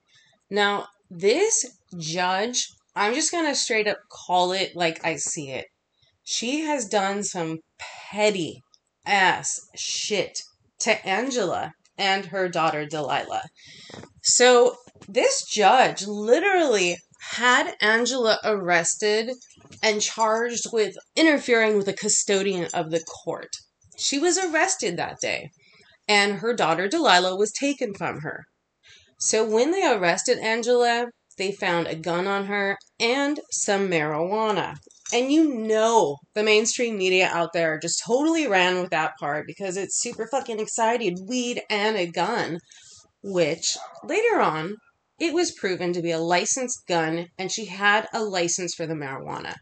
Now, 0.50 0.87
this 1.09 1.78
judge, 1.96 2.66
I'm 2.96 3.14
just 3.14 3.30
going 3.30 3.46
to 3.46 3.54
straight 3.54 3.87
up 3.87 3.98
call 4.11 4.50
it 4.50 4.74
like 4.74 5.04
I 5.04 5.14
see 5.16 5.50
it. 5.50 5.66
She 6.24 6.62
has 6.62 6.88
done 6.88 7.22
some 7.22 7.61
petty 8.11 8.62
ass 9.07 9.61
shit 9.76 10.42
to 10.80 11.07
Angela 11.07 11.72
and 11.96 12.26
her 12.26 12.48
daughter 12.48 12.85
Delilah. 12.85 13.44
So, 14.22 14.74
this 15.07 15.44
judge 15.44 16.07
literally 16.07 16.96
had 17.31 17.75
Angela 17.81 18.39
arrested 18.45 19.31
and 19.83 20.01
charged 20.01 20.73
with 20.73 20.97
interfering 21.17 21.77
with 21.77 21.89
a 21.89 21.93
custodian 21.93 22.69
of 22.75 22.91
the 22.91 23.01
court. 23.01 23.51
She 23.97 24.19
was 24.19 24.39
arrested 24.39 24.97
that 24.97 25.21
day, 25.21 25.51
and 26.09 26.37
her 26.37 26.55
daughter 26.55 26.89
Delilah 26.89 27.37
was 27.37 27.53
taken 27.53 27.95
from 27.95 28.21
her. 28.21 28.45
So 29.19 29.45
when 29.49 29.71
they 29.71 29.87
arrested 29.87 30.39
Angela, 30.39 31.07
they 31.39 31.53
found 31.53 31.87
a 31.87 31.97
gun 31.97 32.27
on 32.27 32.47
her 32.47 32.77
and 33.01 33.41
some 33.51 33.89
marijuana. 33.89 34.77
And 35.13 35.33
you 35.33 35.55
know 35.55 36.17
the 36.35 36.43
mainstream 36.43 36.97
media 36.97 37.29
out 37.33 37.53
there 37.53 37.79
just 37.79 38.03
totally 38.07 38.47
ran 38.47 38.81
with 38.81 38.91
that 38.91 39.13
part 39.19 39.47
because 39.47 39.77
it's 39.77 40.01
super 40.01 40.27
fucking 40.31 40.61
excited 40.61 41.19
weed 41.29 41.63
and 41.71 41.97
a 41.97 42.07
gun, 42.07 42.59
which 43.23 43.77
later 44.05 44.41
on 44.41 44.77
it 45.18 45.33
was 45.33 45.53
proven 45.53 45.92
to 45.92 46.03
be 46.03 46.11
a 46.11 46.18
licensed 46.18 46.87
gun 46.87 47.29
and 47.38 47.50
she 47.50 47.66
had 47.66 48.09
a 48.12 48.22
license 48.22 48.74
for 48.74 48.87
the 48.87 48.94
marijuana. 48.94 49.55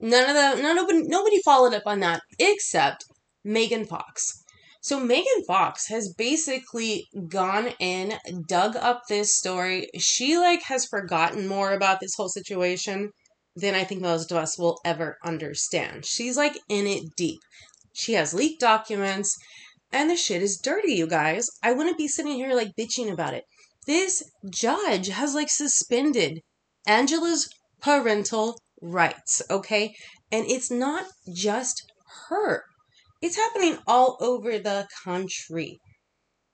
None 0.00 0.28
of 0.28 0.34
the 0.34 0.62
none 0.62 0.78
of 0.78 0.86
nobody 0.90 1.40
followed 1.42 1.74
up 1.74 1.84
on 1.86 2.00
that 2.00 2.22
except 2.38 3.04
Megan 3.44 3.86
Fox. 3.86 4.42
So 4.82 4.98
Megan 4.98 5.44
Fox 5.46 5.86
has 5.88 6.12
basically 6.12 7.06
gone 7.28 7.68
in, 7.78 8.18
dug 8.48 8.74
up 8.74 9.02
this 9.08 9.34
story. 9.34 9.88
She 9.96 10.36
like 10.36 10.62
has 10.64 10.86
forgotten 10.86 11.46
more 11.46 11.72
about 11.72 12.00
this 12.00 12.14
whole 12.16 12.28
situation 12.28 13.12
than 13.54 13.76
I 13.76 13.84
think 13.84 14.00
most 14.00 14.32
of 14.32 14.36
us 14.36 14.58
will 14.58 14.80
ever 14.84 15.18
understand. 15.24 16.04
She's 16.04 16.36
like 16.36 16.58
in 16.68 16.88
it 16.88 17.14
deep. 17.16 17.38
She 17.92 18.14
has 18.14 18.34
leaked 18.34 18.60
documents 18.60 19.38
and 19.92 20.10
the 20.10 20.16
shit 20.16 20.42
is 20.42 20.58
dirty, 20.58 20.94
you 20.94 21.06
guys. 21.06 21.46
I 21.62 21.72
wouldn't 21.72 21.98
be 21.98 22.08
sitting 22.08 22.32
here 22.32 22.54
like 22.54 22.74
bitching 22.76 23.12
about 23.12 23.34
it. 23.34 23.44
This 23.86 24.22
judge 24.48 25.08
has 25.08 25.34
like 25.34 25.50
suspended 25.50 26.40
Angela's 26.86 27.48
parental 27.80 28.60
rights, 28.80 29.42
okay? 29.50 29.94
And 30.30 30.46
it's 30.46 30.70
not 30.70 31.06
just 31.32 31.82
her 32.28 32.64
it's 33.22 33.36
happening 33.36 33.78
all 33.86 34.16
over 34.20 34.58
the 34.58 34.88
country. 35.04 35.78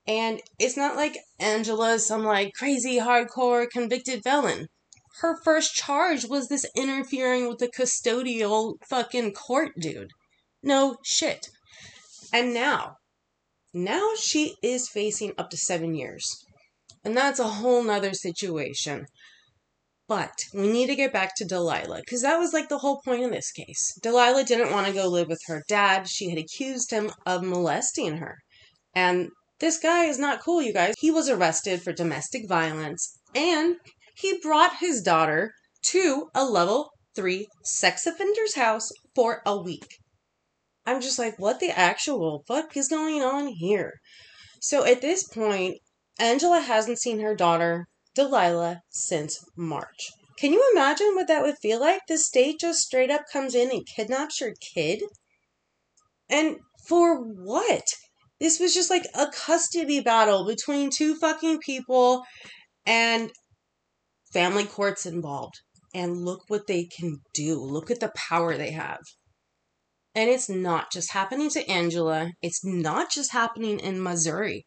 And 0.06 0.40
it's 0.58 0.76
not 0.76 0.96
like 0.96 1.16
Angela's 1.40 2.06
some 2.06 2.24
like 2.24 2.52
crazy 2.52 2.98
hardcore 2.98 3.68
convicted 3.70 4.22
felon. 4.22 4.68
Her 5.20 5.36
first 5.42 5.74
charge 5.74 6.26
was 6.26 6.48
this 6.48 6.66
interfering 6.76 7.48
with 7.48 7.58
the 7.58 7.68
custodial 7.68 8.74
fucking 8.88 9.32
court 9.32 9.72
dude. 9.78 10.10
No 10.62 10.98
shit. 11.04 11.48
And 12.32 12.52
now, 12.52 12.96
now 13.72 14.10
she 14.20 14.56
is 14.62 14.88
facing 14.88 15.32
up 15.38 15.48
to 15.50 15.56
seven 15.56 15.94
years. 15.94 16.44
And 17.08 17.16
that's 17.16 17.40
a 17.40 17.48
whole 17.48 17.82
nother 17.82 18.12
situation. 18.12 19.06
But 20.08 20.44
we 20.52 20.70
need 20.70 20.88
to 20.88 20.94
get 20.94 21.10
back 21.10 21.34
to 21.36 21.46
Delilah 21.46 22.02
because 22.04 22.20
that 22.20 22.36
was 22.36 22.52
like 22.52 22.68
the 22.68 22.76
whole 22.76 23.00
point 23.02 23.24
of 23.24 23.30
this 23.30 23.50
case. 23.50 23.98
Delilah 24.02 24.44
didn't 24.44 24.72
want 24.72 24.86
to 24.86 24.92
go 24.92 25.08
live 25.08 25.28
with 25.28 25.40
her 25.46 25.62
dad. 25.70 26.06
She 26.06 26.28
had 26.28 26.38
accused 26.38 26.90
him 26.90 27.10
of 27.24 27.42
molesting 27.42 28.18
her. 28.18 28.36
And 28.94 29.30
this 29.58 29.78
guy 29.78 30.04
is 30.04 30.18
not 30.18 30.42
cool, 30.42 30.60
you 30.60 30.74
guys. 30.74 30.92
He 30.98 31.10
was 31.10 31.30
arrested 31.30 31.80
for 31.80 31.94
domestic 31.94 32.46
violence 32.46 33.18
and 33.34 33.76
he 34.14 34.38
brought 34.42 34.80
his 34.80 35.00
daughter 35.00 35.52
to 35.84 36.28
a 36.34 36.44
level 36.44 36.90
three 37.16 37.46
sex 37.64 38.06
offender's 38.06 38.54
house 38.54 38.90
for 39.14 39.40
a 39.46 39.58
week. 39.58 39.96
I'm 40.84 41.00
just 41.00 41.18
like, 41.18 41.38
what 41.38 41.58
the 41.58 41.70
actual 41.70 42.44
fuck 42.46 42.76
is 42.76 42.88
going 42.88 43.22
on 43.22 43.46
here? 43.46 43.94
So 44.60 44.84
at 44.84 45.00
this 45.00 45.26
point, 45.26 45.78
Angela 46.18 46.60
hasn't 46.60 46.98
seen 46.98 47.20
her 47.20 47.34
daughter 47.34 47.86
Delilah 48.14 48.82
since 48.90 49.38
March. 49.56 50.10
Can 50.38 50.52
you 50.52 50.70
imagine 50.72 51.14
what 51.14 51.28
that 51.28 51.42
would 51.42 51.58
feel 51.58 51.80
like? 51.80 52.02
The 52.08 52.18
state 52.18 52.60
just 52.60 52.80
straight 52.80 53.10
up 53.10 53.22
comes 53.32 53.54
in 53.54 53.70
and 53.70 53.86
kidnaps 53.86 54.40
your 54.40 54.54
kid? 54.74 55.02
And 56.28 56.56
for 56.88 57.16
what? 57.16 57.84
This 58.40 58.60
was 58.60 58.72
just 58.72 58.90
like 58.90 59.04
a 59.14 59.26
custody 59.26 60.00
battle 60.00 60.46
between 60.46 60.90
two 60.90 61.16
fucking 61.16 61.58
people 61.58 62.24
and 62.86 63.32
family 64.32 64.64
courts 64.64 65.06
involved. 65.06 65.54
And 65.94 66.24
look 66.24 66.42
what 66.48 66.66
they 66.66 66.84
can 66.84 67.18
do. 67.34 67.58
Look 67.60 67.90
at 67.90 67.98
the 68.00 68.12
power 68.14 68.56
they 68.56 68.72
have. 68.72 69.00
And 70.14 70.30
it's 70.30 70.48
not 70.48 70.92
just 70.92 71.12
happening 71.12 71.50
to 71.50 71.68
Angela, 71.70 72.32
it's 72.42 72.64
not 72.64 73.10
just 73.10 73.32
happening 73.32 73.78
in 73.78 74.02
Missouri. 74.02 74.66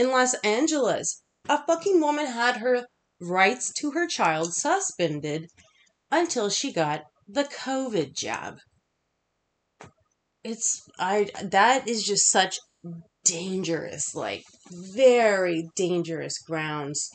In 0.00 0.08
Los 0.08 0.32
Angeles, 0.42 1.20
a 1.46 1.62
fucking 1.66 2.00
woman 2.00 2.24
had 2.24 2.56
her 2.56 2.86
rights 3.20 3.70
to 3.74 3.90
her 3.90 4.06
child 4.06 4.54
suspended 4.54 5.50
until 6.10 6.48
she 6.48 6.72
got 6.72 7.02
the 7.28 7.44
COVID 7.44 8.14
jab. 8.16 8.60
It's 10.42 10.80
I 10.98 11.28
that 11.42 11.86
is 11.86 12.02
just 12.02 12.30
such 12.30 12.58
dangerous, 13.26 14.14
like 14.14 14.44
very 14.70 15.68
dangerous 15.76 16.38
grounds. 16.38 17.10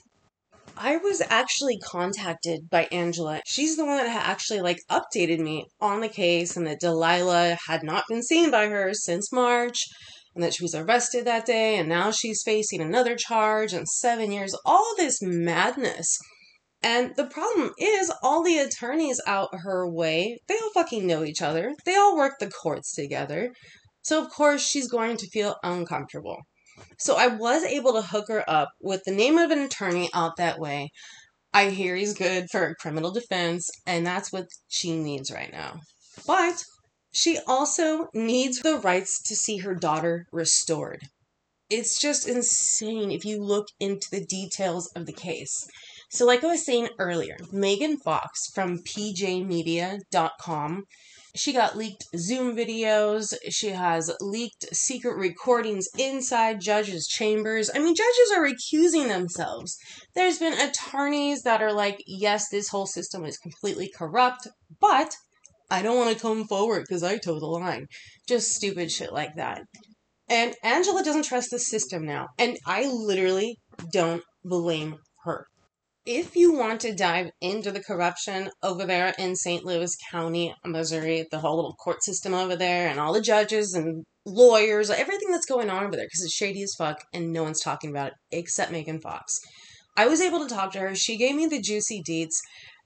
I 0.77 0.97
was 0.97 1.23
actually 1.27 1.79
contacted 1.79 2.69
by 2.69 2.87
Angela. 2.91 3.41
She's 3.47 3.77
the 3.77 3.85
one 3.85 3.97
that 3.97 4.27
actually 4.27 4.61
like 4.61 4.81
updated 4.91 5.39
me 5.39 5.65
on 5.81 6.01
the 6.01 6.09
case 6.09 6.55
and 6.55 6.67
that 6.67 6.81
Delilah 6.81 7.57
had 7.65 7.81
not 7.81 8.03
been 8.07 8.21
seen 8.21 8.51
by 8.51 8.67
her 8.67 8.93
since 8.93 9.31
March 9.31 9.87
and 10.35 10.43
that 10.43 10.53
she 10.53 10.63
was 10.63 10.75
arrested 10.75 11.25
that 11.25 11.45
day 11.45 11.77
and 11.77 11.89
now 11.89 12.11
she's 12.11 12.43
facing 12.43 12.81
another 12.81 13.15
charge 13.15 13.73
and 13.73 13.87
seven 13.87 14.31
years, 14.31 14.55
all 14.65 14.93
this 14.97 15.19
madness. 15.21 16.17
And 16.83 17.15
the 17.15 17.25
problem 17.25 17.71
is, 17.79 18.13
all 18.21 18.43
the 18.43 18.59
attorneys 18.59 19.19
out 19.25 19.49
her 19.63 19.89
way, 19.89 20.37
they 20.47 20.55
all 20.55 20.71
fucking 20.73 21.07
know 21.07 21.23
each 21.23 21.41
other. 21.41 21.73
They 21.83 21.95
all 21.95 22.15
work 22.15 22.33
the 22.39 22.51
courts 22.51 22.93
together. 22.93 23.53
So, 24.03 24.23
of 24.23 24.29
course, 24.29 24.61
she's 24.61 24.87
going 24.87 25.17
to 25.17 25.29
feel 25.29 25.55
uncomfortable. 25.63 26.43
So, 26.99 27.15
I 27.15 27.25
was 27.25 27.63
able 27.63 27.93
to 27.93 28.03
hook 28.03 28.25
her 28.27 28.47
up 28.47 28.69
with 28.81 29.01
the 29.03 29.15
name 29.15 29.39
of 29.39 29.49
an 29.49 29.59
attorney 29.59 30.11
out 30.13 30.37
that 30.37 30.59
way. 30.59 30.91
I 31.53 31.69
hear 31.69 31.95
he's 31.95 32.13
good 32.13 32.47
for 32.51 32.75
criminal 32.79 33.11
defense, 33.11 33.67
and 33.87 34.05
that's 34.05 34.31
what 34.31 34.45
she 34.67 34.95
needs 34.95 35.31
right 35.31 35.51
now. 35.51 35.79
But 36.27 36.61
she 37.15 37.39
also 37.47 38.09
needs 38.13 38.59
the 38.59 38.77
rights 38.77 39.21
to 39.21 39.37
see 39.37 39.59
her 39.59 39.73
daughter 39.73 40.27
restored. 40.33 41.07
It's 41.69 41.97
just 41.97 42.27
insane 42.27 43.09
if 43.09 43.23
you 43.23 43.41
look 43.41 43.69
into 43.79 44.09
the 44.11 44.25
details 44.25 44.91
of 44.97 45.05
the 45.05 45.13
case. 45.13 45.65
So, 46.11 46.25
like 46.25 46.43
I 46.43 46.47
was 46.47 46.65
saying 46.65 46.89
earlier, 46.99 47.37
Megan 47.53 47.97
Fox 47.97 48.51
from 48.53 48.79
pjmedia.com, 48.79 50.03
she 51.37 51.53
got 51.53 51.77
leaked 51.77 52.03
Zoom 52.17 52.53
videos. 52.53 53.33
She 53.49 53.69
has 53.69 54.11
leaked 54.19 54.75
secret 54.75 55.15
recordings 55.17 55.87
inside 55.97 56.59
judges' 56.59 57.07
chambers. 57.07 57.71
I 57.73 57.79
mean, 57.79 57.95
judges 57.95 58.31
are 58.35 58.43
recusing 58.43 59.07
themselves. 59.07 59.77
There's 60.15 60.39
been 60.39 60.59
attorneys 60.59 61.43
that 61.43 61.61
are 61.61 61.73
like, 61.73 62.03
yes, 62.05 62.49
this 62.49 62.67
whole 62.67 62.87
system 62.87 63.23
is 63.23 63.37
completely 63.37 63.89
corrupt, 63.97 64.49
but 64.81 65.15
I 65.69 65.81
don't 65.81 65.97
want 65.97 66.13
to 66.15 66.21
come 66.21 66.45
forward 66.45 66.85
because 66.87 67.03
I 67.03 67.17
toe 67.17 67.39
the 67.39 67.45
line. 67.45 67.87
Just 68.27 68.51
stupid 68.51 68.91
shit 68.91 69.11
like 69.11 69.35
that. 69.35 69.63
And 70.29 70.55
Angela 70.63 71.03
doesn't 71.03 71.25
trust 71.25 71.51
the 71.51 71.59
system 71.59 72.05
now. 72.05 72.27
And 72.37 72.57
I 72.65 72.87
literally 72.87 73.57
don't 73.91 74.23
blame 74.43 74.95
her. 75.23 75.47
If 76.05 76.35
you 76.35 76.53
want 76.53 76.81
to 76.81 76.93
dive 76.93 77.31
into 77.41 77.71
the 77.71 77.83
corruption 77.83 78.51
over 78.61 78.85
there 78.85 79.13
in 79.17 79.35
St. 79.35 79.65
Louis 79.65 79.95
County, 80.11 80.53
Missouri, 80.63 81.25
the 81.31 81.39
whole 81.39 81.55
little 81.55 81.73
court 81.73 82.03
system 82.03 82.33
over 82.33 82.55
there, 82.55 82.89
and 82.89 82.99
all 82.99 83.13
the 83.13 83.21
judges 83.21 83.73
and 83.73 84.03
lawyers, 84.23 84.91
everything 84.91 85.31
that's 85.31 85.47
going 85.47 85.69
on 85.69 85.83
over 85.83 85.95
there, 85.95 86.05
because 86.05 86.23
it's 86.23 86.35
shady 86.35 86.61
as 86.61 86.75
fuck 86.77 87.03
and 87.11 87.33
no 87.33 87.41
one's 87.41 87.61
talking 87.61 87.89
about 87.89 88.07
it 88.07 88.13
except 88.31 88.71
Megan 88.71 89.01
Fox. 89.01 89.39
I 89.97 90.07
was 90.07 90.21
able 90.21 90.45
to 90.45 90.53
talk 90.53 90.73
to 90.73 90.79
her. 90.79 90.93
She 90.93 91.17
gave 91.17 91.35
me 91.35 91.47
the 91.47 91.61
juicy 91.61 92.03
deets, 92.07 92.35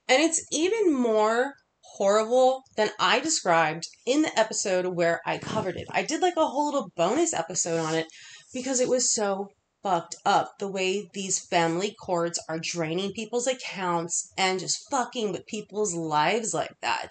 and 0.08 0.22
it's 0.22 0.46
even 0.52 0.94
more 0.94 1.54
horrible 2.00 2.64
than 2.78 2.90
I 2.98 3.20
described 3.20 3.84
in 4.06 4.22
the 4.22 4.40
episode 4.40 4.86
where 4.88 5.20
I 5.26 5.38
covered 5.38 5.76
it. 5.76 5.88
I 5.92 6.02
did 6.04 6.22
like 6.22 6.38
a 6.38 6.48
whole 6.48 6.66
little 6.66 6.92
bonus 6.96 7.34
episode 7.34 7.78
on 7.78 7.94
it 7.94 8.08
because 8.54 8.80
it 8.80 8.88
was 8.88 9.14
so 9.14 9.50
fucked 9.84 10.16
up 10.26 10.54
the 10.60 10.72
way 10.72 11.10
these 11.14 11.46
family 11.46 11.94
courts 12.02 12.40
are 12.48 12.60
draining 12.62 13.12
people's 13.12 13.48
accounts 13.48 14.32
and 14.38 14.62
just 14.62 14.90
fucking 14.90 15.34
with 15.34 15.46
people's 15.46 15.94
lives 15.94 16.54
like 16.54 16.74
that 16.82 17.10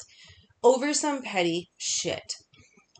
over 0.64 0.94
some 0.94 1.22
petty 1.22 1.68
shit. 1.76 2.32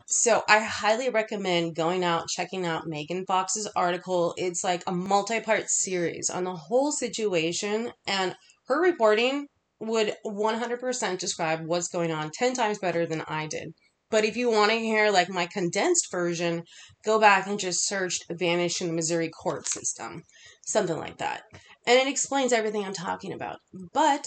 So 0.05 0.43
I 0.47 0.59
highly 0.59 1.09
recommend 1.09 1.75
going 1.75 2.03
out, 2.03 2.27
checking 2.29 2.65
out 2.65 2.87
Megan 2.87 3.25
Fox's 3.27 3.67
article. 3.75 4.33
It's 4.37 4.63
like 4.63 4.83
a 4.85 4.91
multi 4.91 5.39
part 5.39 5.69
series 5.69 6.29
on 6.29 6.45
the 6.45 6.55
whole 6.55 6.91
situation, 6.91 7.91
and 8.07 8.35
her 8.67 8.81
reporting 8.81 9.47
would 9.79 10.15
100% 10.25 11.17
describe 11.17 11.65
what's 11.65 11.87
going 11.87 12.11
on 12.11 12.31
10 12.33 12.53
times 12.53 12.79
better 12.79 13.05
than 13.05 13.21
I 13.27 13.47
did. 13.47 13.73
But 14.11 14.25
if 14.25 14.35
you 14.35 14.49
want 14.49 14.71
to 14.71 14.79
hear 14.79 15.11
like 15.11 15.29
my 15.29 15.45
condensed 15.45 16.11
version, 16.11 16.63
go 17.05 17.19
back 17.19 17.47
and 17.47 17.59
just 17.59 17.87
search 17.87 18.19
Vanish 18.31 18.81
in 18.81 18.87
the 18.87 18.93
Missouri 18.93 19.29
court 19.29 19.67
system. 19.67 20.23
Something 20.65 20.97
like 20.97 21.17
that. 21.17 21.43
And 21.85 21.99
it 21.99 22.07
explains 22.07 22.51
everything 22.51 22.83
I'm 22.83 22.93
talking 22.93 23.31
about. 23.31 23.57
But 23.93 24.25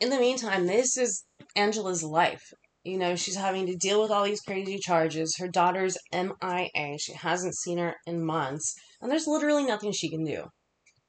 in 0.00 0.10
the 0.10 0.20
meantime, 0.20 0.66
this 0.66 0.96
is 0.96 1.24
Angela's 1.56 2.02
life. 2.02 2.52
You 2.84 2.98
know, 2.98 3.16
she's 3.16 3.36
having 3.36 3.66
to 3.66 3.74
deal 3.74 4.00
with 4.00 4.10
all 4.10 4.24
these 4.24 4.42
crazy 4.42 4.78
charges. 4.78 5.36
Her 5.38 5.48
daughter's 5.48 5.96
MIA. 6.12 6.98
She 6.98 7.14
hasn't 7.14 7.56
seen 7.56 7.78
her 7.78 7.96
in 8.06 8.24
months. 8.24 8.74
And 9.00 9.10
there's 9.10 9.26
literally 9.26 9.64
nothing 9.64 9.92
she 9.92 10.10
can 10.10 10.24
do. 10.24 10.44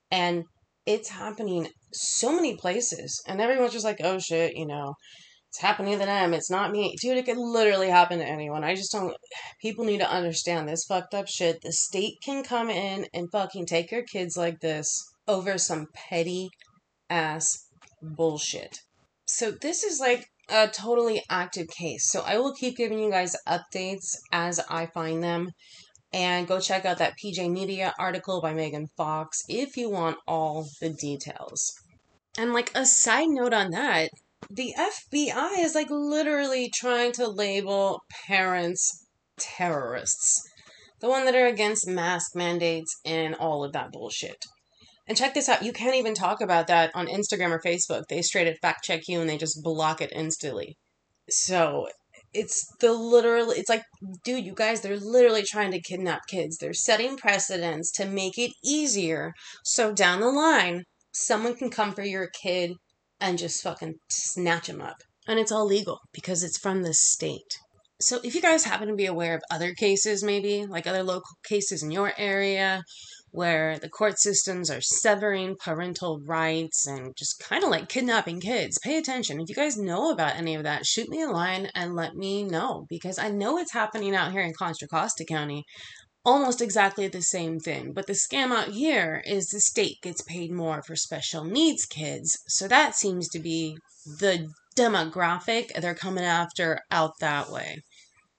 And 0.10 0.46
it's 0.88 1.10
happening 1.10 1.68
so 1.94 2.34
many 2.34 2.56
places. 2.56 3.22
And 3.28 3.42
everyone's 3.42 3.74
just 3.74 3.86
like, 3.86 4.00
oh 4.04 4.18
shit, 4.18 4.56
you 4.56 4.66
know, 4.66 4.96
it's 5.50 5.60
happening 5.60 6.00
to 6.00 6.06
them. 6.06 6.34
It's 6.34 6.50
not 6.50 6.72
me. 6.72 6.96
Dude, 7.02 7.18
it 7.18 7.26
could 7.26 7.38
literally 7.38 7.90
happen 7.90 8.20
to 8.20 8.26
anyone. 8.26 8.64
I 8.64 8.74
just 8.74 8.92
don't. 8.92 9.16
People 9.62 9.86
need 9.86 10.00
to 10.00 10.10
understand 10.10 10.68
this 10.68 10.86
fucked 10.86 11.14
up 11.14 11.28
shit. 11.28 11.62
The 11.62 11.74
state 11.74 12.16
can 12.24 12.44
come 12.44 12.70
in 12.70 13.06
and 13.14 13.32
fucking 13.32 13.66
take 13.66 13.92
your 13.92 14.04
kids 14.04 14.38
like 14.38 14.60
this 14.62 14.88
over 15.28 15.58
some 15.58 15.88
petty 15.94 16.50
ass 17.10 17.68
bullshit. 18.02 18.80
So 19.26 19.52
this 19.52 19.84
is 19.84 20.00
like 20.00 20.26
a 20.50 20.70
totally 20.70 21.22
active 21.30 21.68
case. 21.68 22.10
So 22.10 22.22
I 22.26 22.38
will 22.38 22.54
keep 22.54 22.78
giving 22.78 23.00
you 23.00 23.12
guys 23.12 23.36
updates 23.48 24.16
as 24.32 24.62
I 24.70 24.86
find 24.86 25.22
them. 25.22 25.50
And 26.18 26.48
go 26.48 26.60
check 26.60 26.84
out 26.84 26.98
that 26.98 27.14
PJ 27.24 27.52
Media 27.52 27.94
article 28.00 28.42
by 28.42 28.52
Megan 28.52 28.88
Fox 28.98 29.44
if 29.48 29.78
you 29.78 29.88
want 29.88 30.18
all 30.28 30.68
the 30.82 30.90
details. 30.90 31.72
And 32.40 32.54
like 32.54 32.72
a 32.74 32.88
side 32.88 33.28
note 33.30 33.54
on 33.54 33.70
that, 33.70 34.10
the 34.50 34.74
FBI 34.76 35.60
is 35.60 35.76
like 35.76 35.92
literally 35.92 36.72
trying 36.74 37.12
to 37.14 37.28
label 37.28 38.02
parents 38.26 39.06
terrorists. 39.40 40.42
The 41.02 41.08
one 41.08 41.26
that 41.26 41.36
are 41.36 41.46
against 41.46 41.88
mask 41.88 42.36
mandates 42.36 43.00
and 43.06 43.36
all 43.36 43.64
of 43.64 43.74
that 43.74 43.92
bullshit. 43.92 44.44
And 45.08 45.16
check 45.16 45.36
this 45.36 45.48
out, 45.48 45.62
you 45.62 45.72
can't 45.72 45.98
even 45.98 46.16
talk 46.16 46.42
about 46.42 46.66
that 46.66 46.90
on 46.96 47.06
Instagram 47.06 47.52
or 47.52 47.62
Facebook. 47.62 48.06
They 48.10 48.24
straight 48.24 48.48
up 48.48 48.56
fact 48.60 48.86
check 48.86 49.02
you 49.08 49.22
and 49.22 49.30
they 49.30 49.38
just 49.38 49.62
block 49.64 50.02
it 50.02 50.12
instantly. 50.16 50.78
So 51.30 51.90
it's 52.38 52.68
the 52.80 52.94
literal 52.94 53.50
it's 53.50 53.70
like 53.70 53.84
dude 54.24 54.46
you 54.46 54.54
guys 54.54 54.82
they're 54.82 55.00
literally 55.00 55.44
trying 55.44 55.72
to 55.72 55.82
kidnap 55.82 56.22
kids. 56.28 56.58
They're 56.58 56.74
setting 56.74 57.18
precedents 57.18 57.92
to 57.94 58.06
make 58.06 58.38
it 58.38 58.52
easier. 58.64 59.34
So 59.66 59.92
down 59.92 60.22
the 60.22 60.30
line 60.30 60.84
someone 61.12 61.56
can 61.56 61.70
come 61.72 61.94
for 61.94 62.04
your 62.04 62.30
kid 62.42 62.74
and 63.20 63.38
just 63.40 63.64
fucking 63.64 63.96
snatch 64.10 64.70
him 64.70 64.82
up. 64.82 64.98
And 65.28 65.40
it's 65.40 65.52
all 65.52 65.66
legal 65.66 66.00
because 66.14 66.44
it's 66.44 66.60
from 66.60 66.84
the 66.84 66.94
state. 66.94 67.58
So 68.00 68.20
if 68.24 68.36
you 68.36 68.42
guys 68.42 68.64
happen 68.64 68.88
to 68.90 68.96
be 68.96 69.08
aware 69.08 69.36
of 69.36 69.42
other 69.50 69.74
cases 69.74 70.24
maybe 70.24 70.66
like 70.68 70.86
other 70.86 71.04
local 71.04 71.36
cases 71.44 71.82
in 71.82 71.90
your 71.90 72.14
area 72.18 72.84
where 73.38 73.78
the 73.78 73.88
court 73.88 74.18
systems 74.18 74.68
are 74.72 74.82
severing 74.82 75.56
parental 75.64 76.20
rights 76.26 76.88
and 76.88 77.16
just 77.16 77.40
kind 77.40 77.64
of 77.64 77.70
like 77.70 77.88
kidnapping 77.88 78.42
kids. 78.42 78.80
Pay 78.80 78.98
attention. 78.98 79.40
If 79.40 79.48
you 79.48 79.54
guys 79.54 79.78
know 79.78 80.10
about 80.10 80.38
any 80.38 80.56
of 80.56 80.64
that, 80.64 80.88
shoot 80.88 81.08
me 81.08 81.22
a 81.22 81.30
line 81.30 81.70
and 81.76 81.96
let 81.96 82.16
me 82.16 82.44
know 82.44 82.88
because 82.90 83.20
I 83.20 83.30
know 83.30 83.60
it's 83.60 83.74
happening 83.74 84.16
out 84.16 84.32
here 84.32 84.42
in 84.42 84.54
Contra 84.58 84.88
Costa 84.88 85.24
County. 85.24 85.66
Almost 86.26 86.64
exactly 86.64 87.08
the 87.08 87.22
same 87.22 87.60
thing. 87.60 87.94
But 87.94 88.08
the 88.08 88.14
scam 88.14 88.52
out 88.52 88.70
here 88.70 89.22
is 89.24 89.50
the 89.50 89.62
state 89.62 89.98
gets 90.02 90.24
paid 90.24 90.52
more 90.52 90.82
for 90.82 90.96
special 90.96 91.44
needs 91.44 91.86
kids. 91.86 92.40
So 92.48 92.68
that 92.68 92.96
seems 92.96 93.30
to 93.30 93.40
be 93.40 93.78
the 94.20 94.48
demographic 94.76 95.80
they're 95.80 95.94
coming 95.94 96.26
after 96.26 96.80
out 96.90 97.12
that 97.20 97.52
way. 97.52 97.84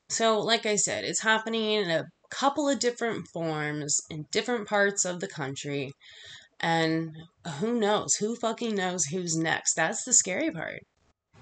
So, 0.08 0.40
like 0.40 0.66
I 0.66 0.74
said, 0.74 1.04
it's 1.04 1.22
happening 1.22 1.70
in 1.70 1.88
a 1.88 2.04
couple 2.30 2.68
of 2.68 2.78
different 2.78 3.26
forms 3.32 4.00
in 4.10 4.26
different 4.30 4.68
parts 4.68 5.04
of 5.04 5.20
the 5.20 5.28
country. 5.28 5.92
And 6.60 7.10
who 7.58 7.78
knows? 7.78 8.16
Who 8.16 8.36
fucking 8.36 8.74
knows 8.74 9.04
who's 9.06 9.36
next? 9.36 9.74
That's 9.74 10.04
the 10.04 10.12
scary 10.12 10.50
part. 10.50 10.80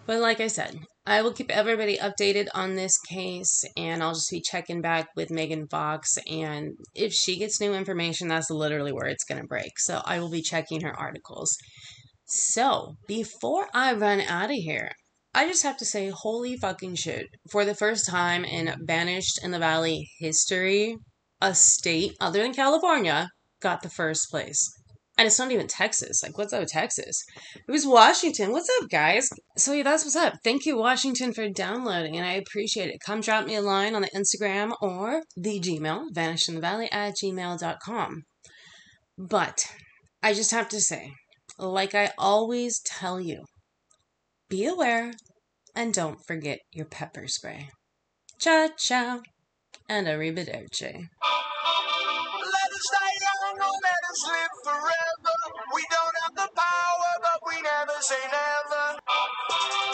But 0.07 0.20
like 0.20 0.40
I 0.40 0.46
said, 0.46 0.79
I 1.05 1.22
will 1.22 1.33
keep 1.33 1.51
everybody 1.51 1.99
updated 1.99 2.46
on 2.55 2.75
this 2.75 2.96
case 3.09 3.64
and 3.77 4.03
I'll 4.03 4.14
just 4.14 4.31
be 4.31 4.40
checking 4.40 4.81
back 4.81 5.09
with 5.16 5.31
Megan 5.31 5.66
Fox. 5.68 6.16
And 6.31 6.75
if 6.94 7.12
she 7.12 7.38
gets 7.38 7.61
new 7.61 7.75
information, 7.75 8.29
that's 8.29 8.51
literally 8.51 8.92
where 8.92 9.09
it's 9.09 9.25
going 9.25 9.40
to 9.40 9.46
break. 9.49 9.79
So 9.79 10.03
I 10.05 10.20
will 10.20 10.31
be 10.31 10.42
checking 10.42 10.83
her 10.83 10.96
articles. 10.96 11.57
So 12.27 12.96
before 13.07 13.68
I 13.75 13.94
run 13.94 14.20
out 14.20 14.51
of 14.51 14.57
here, 14.57 14.92
I 15.37 15.46
just 15.46 15.64
have 15.64 15.77
to 15.77 15.85
say, 15.85 16.09
holy 16.09 16.57
fucking 16.57 16.94
shit. 16.94 17.27
For 17.51 17.66
the 17.66 17.75
first 17.75 18.09
time 18.09 18.42
in 18.42 18.75
Vanished 18.87 19.38
in 19.44 19.51
the 19.51 19.59
Valley 19.59 20.09
history, 20.18 20.96
a 21.42 21.55
state 21.55 22.12
other 22.18 22.40
than 22.40 22.55
California 22.55 23.29
got 23.61 23.83
the 23.83 23.90
first 23.90 24.31
place. 24.31 24.66
And 25.18 25.27
it's 25.27 25.38
not 25.38 25.53
even 25.53 25.66
Texas. 25.66 26.22
Like, 26.22 26.38
what's 26.38 26.55
up 26.55 26.66
Texas? 26.66 27.22
It 27.55 27.70
was 27.70 27.87
Washington. 27.87 28.51
What's 28.51 28.70
up, 28.81 28.88
guys? 28.88 29.29
So, 29.59 29.75
yeah, 29.75 29.83
that's 29.83 30.05
what's 30.05 30.16
up. 30.16 30.37
Thank 30.42 30.64
you, 30.64 30.79
Washington, 30.79 31.35
for 31.35 31.51
downloading, 31.51 32.16
and 32.16 32.27
I 32.27 32.33
appreciate 32.33 32.88
it. 32.88 33.03
Come 33.05 33.20
drop 33.20 33.44
me 33.44 33.57
a 33.57 33.61
line 33.61 33.94
on 33.94 34.01
the 34.01 34.11
Instagram 34.16 34.72
or 34.81 35.20
the 35.37 35.61
Gmail, 35.61 36.14
vanishedinthevalley 36.14 36.88
at 36.90 37.12
gmail.com. 37.22 38.22
But 39.18 39.66
I 40.22 40.33
just 40.33 40.53
have 40.53 40.70
to 40.70 40.81
say, 40.81 41.12
like 41.59 41.94
I 41.94 42.12
always 42.16 42.81
tell 42.81 43.20
you, 43.20 43.44
be 44.49 44.64
aware 44.64 45.12
and 45.76 45.92
don't 45.92 46.18
forget 46.26 46.60
your 46.72 46.86
pepper 46.86 47.28
spray. 47.28 47.68
Cha 48.40 48.68
cha 48.78 49.20
and 49.90 50.06
arrivederci. 50.06 50.80
Let 50.80 52.70
us 52.72 52.86
die 52.92 53.16
young, 53.20 53.58
no 53.58 53.68
let 53.84 54.02
us 54.10 54.20
live 54.26 54.54
forever. 54.64 55.36
We 55.74 55.82
don't 55.90 56.16
have 56.22 56.34
the 56.34 56.48
power, 56.56 57.12
but 57.20 57.38
we 57.46 57.60
never 57.60 58.00
say 58.00 58.24
never. 58.24 58.96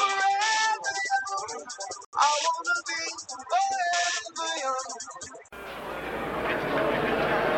Forever 0.07 0.95
young, 1.11 1.67
I 2.15 2.31
wanna 2.47 2.79
be 2.87 3.03
forever 3.51 4.51
young. 4.63 4.87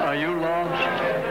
Are 0.08 0.16
you 0.16 0.30
lost? 0.40 1.23